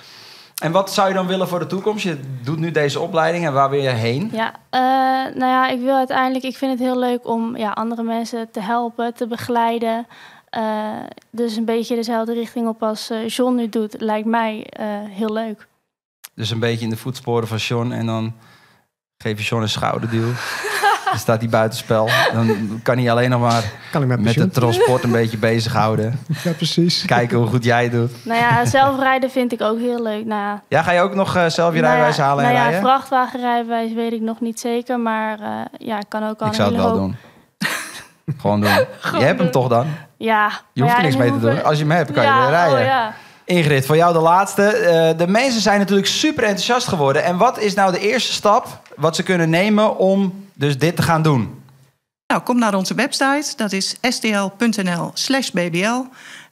En 0.63 0.73
wat 0.73 0.93
zou 0.93 1.09
je 1.09 1.15
dan 1.15 1.27
willen 1.27 1.49
voor 1.49 1.59
de 1.59 1.67
toekomst? 1.67 2.05
Je 2.05 2.21
doet 2.43 2.59
nu 2.59 2.71
deze 2.71 3.01
opleiding 3.01 3.47
en 3.47 3.53
waar 3.53 3.71
wil 3.71 3.81
je 3.81 3.89
heen? 3.89 4.31
Ja, 4.33 4.53
eh, 4.71 4.81
nou 5.37 5.53
ja, 5.53 5.69
ik 5.69 5.81
wil 5.81 5.95
uiteindelijk, 5.95 6.45
ik 6.45 6.57
vind 6.57 6.71
het 6.71 6.81
heel 6.81 6.99
leuk 6.99 7.27
om 7.27 7.57
ja, 7.57 7.71
andere 7.71 8.03
mensen 8.03 8.51
te 8.51 8.61
helpen, 8.61 9.15
te 9.15 9.27
begeleiden. 9.27 10.07
Eh, 10.51 10.89
dus 11.31 11.57
een 11.57 11.65
beetje 11.65 11.95
dezelfde 11.95 12.33
richting 12.33 12.69
op 12.69 12.83
als 12.83 13.11
eh, 13.11 13.29
John 13.29 13.55
nu 13.55 13.69
doet, 13.69 14.01
lijkt 14.01 14.27
mij 14.27 14.67
heel 15.09 15.33
leuk. 15.33 15.67
Dus 16.35 16.51
een 16.51 16.59
beetje 16.59 16.85
in 16.85 16.91
de 16.91 16.97
voetsporen 16.97 17.49
van 17.49 17.59
John 17.59 17.93
en 17.93 18.07
dan 18.07 18.35
geef 19.19 19.39
je 19.39 19.45
John 19.45 19.63
een 19.63 19.69
schouderduw. 19.69 20.33
Dan 21.05 21.19
staat 21.19 21.41
hij 21.41 21.49
buitenspel. 21.49 22.09
Dan 22.33 22.81
kan 22.83 22.99
hij 22.99 23.11
alleen 23.11 23.31
nog 23.31 23.41
maar 23.41 23.63
Kan 23.93 24.03
ik 24.03 24.09
met 24.09 24.17
met 24.17 24.25
pensioen? 24.25 24.45
het 24.45 24.55
transport 24.55 25.03
een 25.03 25.11
beetje 25.11 25.37
bezighouden. 25.37 26.19
Ja, 26.43 26.53
precies. 26.53 27.05
Kijken 27.05 27.39
hoe 27.39 27.47
goed 27.47 27.65
jij 27.65 27.83
het 27.83 27.93
doet. 27.93 28.11
Nou 28.25 28.39
ja, 28.41 28.65
zelfrijden 28.65 29.31
vind 29.31 29.53
ik 29.53 29.61
ook 29.63 29.79
heel 29.79 30.03
leuk. 30.03 30.25
Nou 30.27 30.41
ja, 30.41 30.63
Ja, 30.69 30.83
ga 30.83 30.93
je 30.93 31.01
ook 31.01 31.15
nog 31.15 31.37
eh, 31.37 31.47
zelf 31.47 31.75
je 31.75 31.81
nou 31.81 31.93
ja, 31.95 32.01
rijbewijs 32.01 32.17
halen 32.17 32.45
en 32.45 32.51
nou 32.53 32.63
ja, 32.65 32.71
rijden? 32.71 32.89
vrachtwagenrijbewijs 32.89 33.93
weet 33.93 34.13
ik 34.13 34.21
nog 34.21 34.41
niet 34.41 34.61
zeker. 34.61 35.01
Maar 35.01 35.41
eh, 35.41 35.49
ja, 35.79 35.99
ik 35.99 36.07
kan 36.09 36.29
ook 36.29 36.41
al 36.41 36.47
Ik 36.47 36.55
zou 36.55 36.69
het 36.69 36.77
wel 36.77 36.89
hoop... 36.89 36.99
doen. 36.99 37.17
Gewoon 38.39 38.61
doen. 38.61 38.71
je 39.21 39.25
hebt 39.25 39.41
hem 39.41 39.51
toch 39.51 39.69
dan? 39.69 39.87
Ja. 40.17 40.51
Je 40.73 40.83
hoeft 40.83 40.97
er 40.97 41.03
niks 41.03 41.17
mee 41.17 41.33
te 41.33 41.41
doen. 41.41 41.65
Als 41.65 41.79
je 41.79 41.85
hem 41.85 41.93
hebt, 41.97 42.13
kan 42.13 42.23
je 42.23 42.29
ja, 42.29 42.41
weer 42.41 42.51
rijden. 42.51 42.79
Oh, 42.79 42.85
ja. 42.85 43.15
Ingrid, 43.45 43.87
voor 43.87 43.97
jou 43.97 44.13
de 44.13 44.19
laatste. 44.19 44.63
Eh, 44.63 45.19
de 45.19 45.27
mensen 45.27 45.61
zijn 45.61 45.79
natuurlijk 45.79 46.07
super 46.07 46.43
enthousiast 46.45 46.89
geworden. 46.89 47.25
En 47.25 47.37
wat 47.37 47.59
is 47.59 47.75
nou 47.75 47.93
de 47.93 47.99
eerste 47.99 48.33
stap 48.33 48.81
wat 48.97 49.17
ze 49.17 49.23
kunnen 49.23 49.51
nemen 49.51 49.97
om 49.99 50.47
dus 50.55 50.79
dit 50.79 50.97
te 50.97 51.03
gaan 51.03 51.23
doen? 51.23 51.63
Nou, 52.27 52.43
kom 52.43 52.59
naar 52.59 52.75
onze 52.75 52.95
website. 52.95 53.53
Dat 53.57 53.73
is 53.73 53.97
stl.nl 54.01 55.11
slash 55.15 55.51
bbl. 55.51 56.03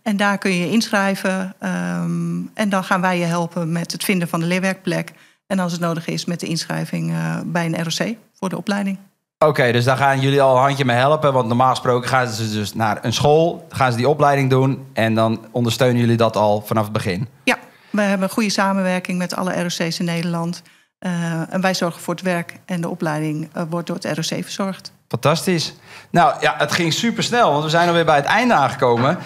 En 0.03 0.17
daar 0.17 0.39
kun 0.39 0.51
je 0.51 0.61
je 0.61 0.71
inschrijven. 0.71 1.55
ehm, 1.59 2.41
en 2.55 2.69
dan 2.69 2.85
gaan 2.85 3.01
wij 3.01 3.19
je 3.19 3.25
helpen 3.25 3.73
met 3.73 3.93
het 3.93 4.05
vinden 4.05 4.29
van 4.29 4.41
de 4.41 4.47
leerwerkplek. 4.47 5.13
En 5.47 5.59
als 5.59 5.73
het 5.73 5.81
nodig 5.81 6.07
is 6.07 6.25
met 6.25 6.41
de 6.41 6.47
inschrijving 6.47 7.11
eh, 7.11 7.39
bij 7.45 7.67
een 7.67 7.85
ROC 7.85 8.17
voor 8.35 8.49
de 8.49 8.57
opleiding. 8.57 8.99
Oké, 9.43 9.73
dus 9.73 9.85
daar 9.85 9.97
gaan 9.97 10.21
jullie 10.21 10.43
al 10.43 10.57
een 10.57 10.63
handje 10.63 10.85
mee 10.85 10.97
helpen. 10.97 11.33
Want 11.33 11.49
normaal 11.49 11.71
gesproken 11.71 12.09
gaan 12.09 12.29
ze 12.29 12.53
dus 12.53 12.75
naar 12.75 12.99
een 13.03 13.13
school. 13.13 13.67
Gaan 13.69 13.91
ze 13.91 13.97
die 13.97 14.09
opleiding 14.09 14.51
doen. 14.51 14.87
En 14.93 15.15
dan 15.15 15.45
ondersteunen 15.51 16.01
jullie 16.01 16.17
dat 16.17 16.37
al 16.37 16.63
vanaf 16.67 16.85
het 16.85 16.93
begin. 16.93 17.29
Ja, 17.45 17.59
we 17.91 18.03
hebben 18.03 18.23
een 18.23 18.35
goede 18.35 18.51
samenwerking 18.51 19.19
met 19.19 19.37
alle 19.37 19.63
ROC's 19.63 19.99
in 19.99 20.05
Nederland. 20.05 20.63
Eh, 20.99 21.55
en 21.55 21.61
wij 21.61 21.75
zorgen 21.75 22.01
voor 22.01 22.15
het 22.15 22.23
werk 22.23 22.55
en 22.65 22.81
de 22.81 22.89
opleiding 22.89 23.49
eh, 23.53 23.63
wordt 23.71 23.87
door 23.87 23.97
het 23.97 24.05
ROC 24.05 24.43
verzorgd. 24.43 24.93
Fantastisch. 25.09 25.75
Nou 26.11 26.35
ja, 26.41 26.55
het 26.59 26.73
ging 26.73 26.93
super 26.93 27.23
snel, 27.23 27.51
want 27.51 27.65
we 27.65 27.71
zijn 27.71 27.89
alweer 27.89 28.05
bij 28.05 28.17
het 28.17 28.25
einde 28.25 28.55
aangekomen. 28.55 29.19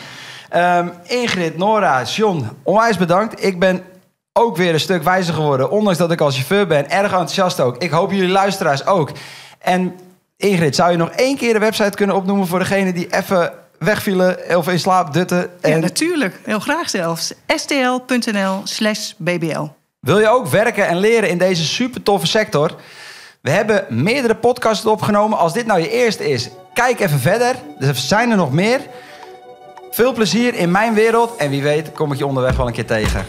Ehm, 0.48 0.88
Ingrid, 1.02 1.56
Nora, 1.56 2.02
John, 2.02 2.48
onwijs 2.62 2.96
bedankt. 2.96 3.44
Ik 3.44 3.58
ben 3.58 3.82
ook 4.32 4.56
weer 4.56 4.72
een 4.72 4.80
stuk 4.80 5.02
wijzer 5.02 5.34
geworden, 5.34 5.70
ondanks 5.70 5.98
dat 5.98 6.10
ik 6.10 6.20
als 6.20 6.34
chauffeur 6.34 6.66
ben. 6.66 6.90
Erg 6.90 7.10
enthousiast 7.10 7.60
ook. 7.60 7.76
Ik 7.76 7.90
hoop 7.90 8.10
jullie 8.10 8.28
luisteraars 8.28 8.86
ook. 8.86 9.10
En 9.58 9.94
Ingrid, 10.36 10.74
zou 10.74 10.90
je 10.90 10.96
nog 10.96 11.10
één 11.10 11.36
keer 11.36 11.52
de 11.52 11.58
website 11.58 11.96
kunnen 11.96 12.16
opnoemen 12.16 12.46
voor 12.46 12.58
degene 12.58 12.92
die 12.92 13.06
even 13.10 13.52
wegvielen 13.78 14.56
of 14.56 14.68
in 14.68 14.78
slaap 14.78 15.12
dutten? 15.12 15.38
Ja, 15.38 15.68
En 15.68 15.80
natuurlijk. 15.80 16.40
Heel 16.44 16.60
graag 16.60 16.90
zelfs. 16.90 17.32
stl.nl 17.46 18.60
slash 18.64 19.12
bbl. 19.16 19.66
Wil 20.00 20.18
je 20.18 20.28
ook 20.28 20.46
werken 20.46 20.86
en 20.88 20.98
leren 20.98 21.28
in 21.28 21.38
deze 21.38 21.64
super 21.64 22.02
toffe 22.02 22.26
sector? 22.26 22.74
We 23.40 23.50
hebben 23.50 23.84
meerdere 23.88 24.34
podcasts 24.34 24.86
opgenomen. 24.86 25.38
Als 25.38 25.52
dit 25.52 25.66
nou 25.66 25.80
je 25.80 25.90
eerste 25.90 26.30
is, 26.30 26.48
kijk 26.74 27.00
even 27.00 27.18
verder. 27.20 27.54
Er 27.78 27.94
zijn 27.94 28.30
er 28.30 28.36
nog 28.36 28.52
meer. 28.52 28.80
Veel 29.90 30.12
plezier 30.12 30.54
in 30.54 30.70
mijn 30.70 30.94
wereld. 30.94 31.36
En 31.36 31.50
wie 31.50 31.62
weet 31.62 31.92
kom 31.92 32.12
ik 32.12 32.18
je 32.18 32.26
onderweg 32.26 32.56
wel 32.56 32.66
een 32.66 32.72
keer 32.72 32.86
tegen. 32.86 33.26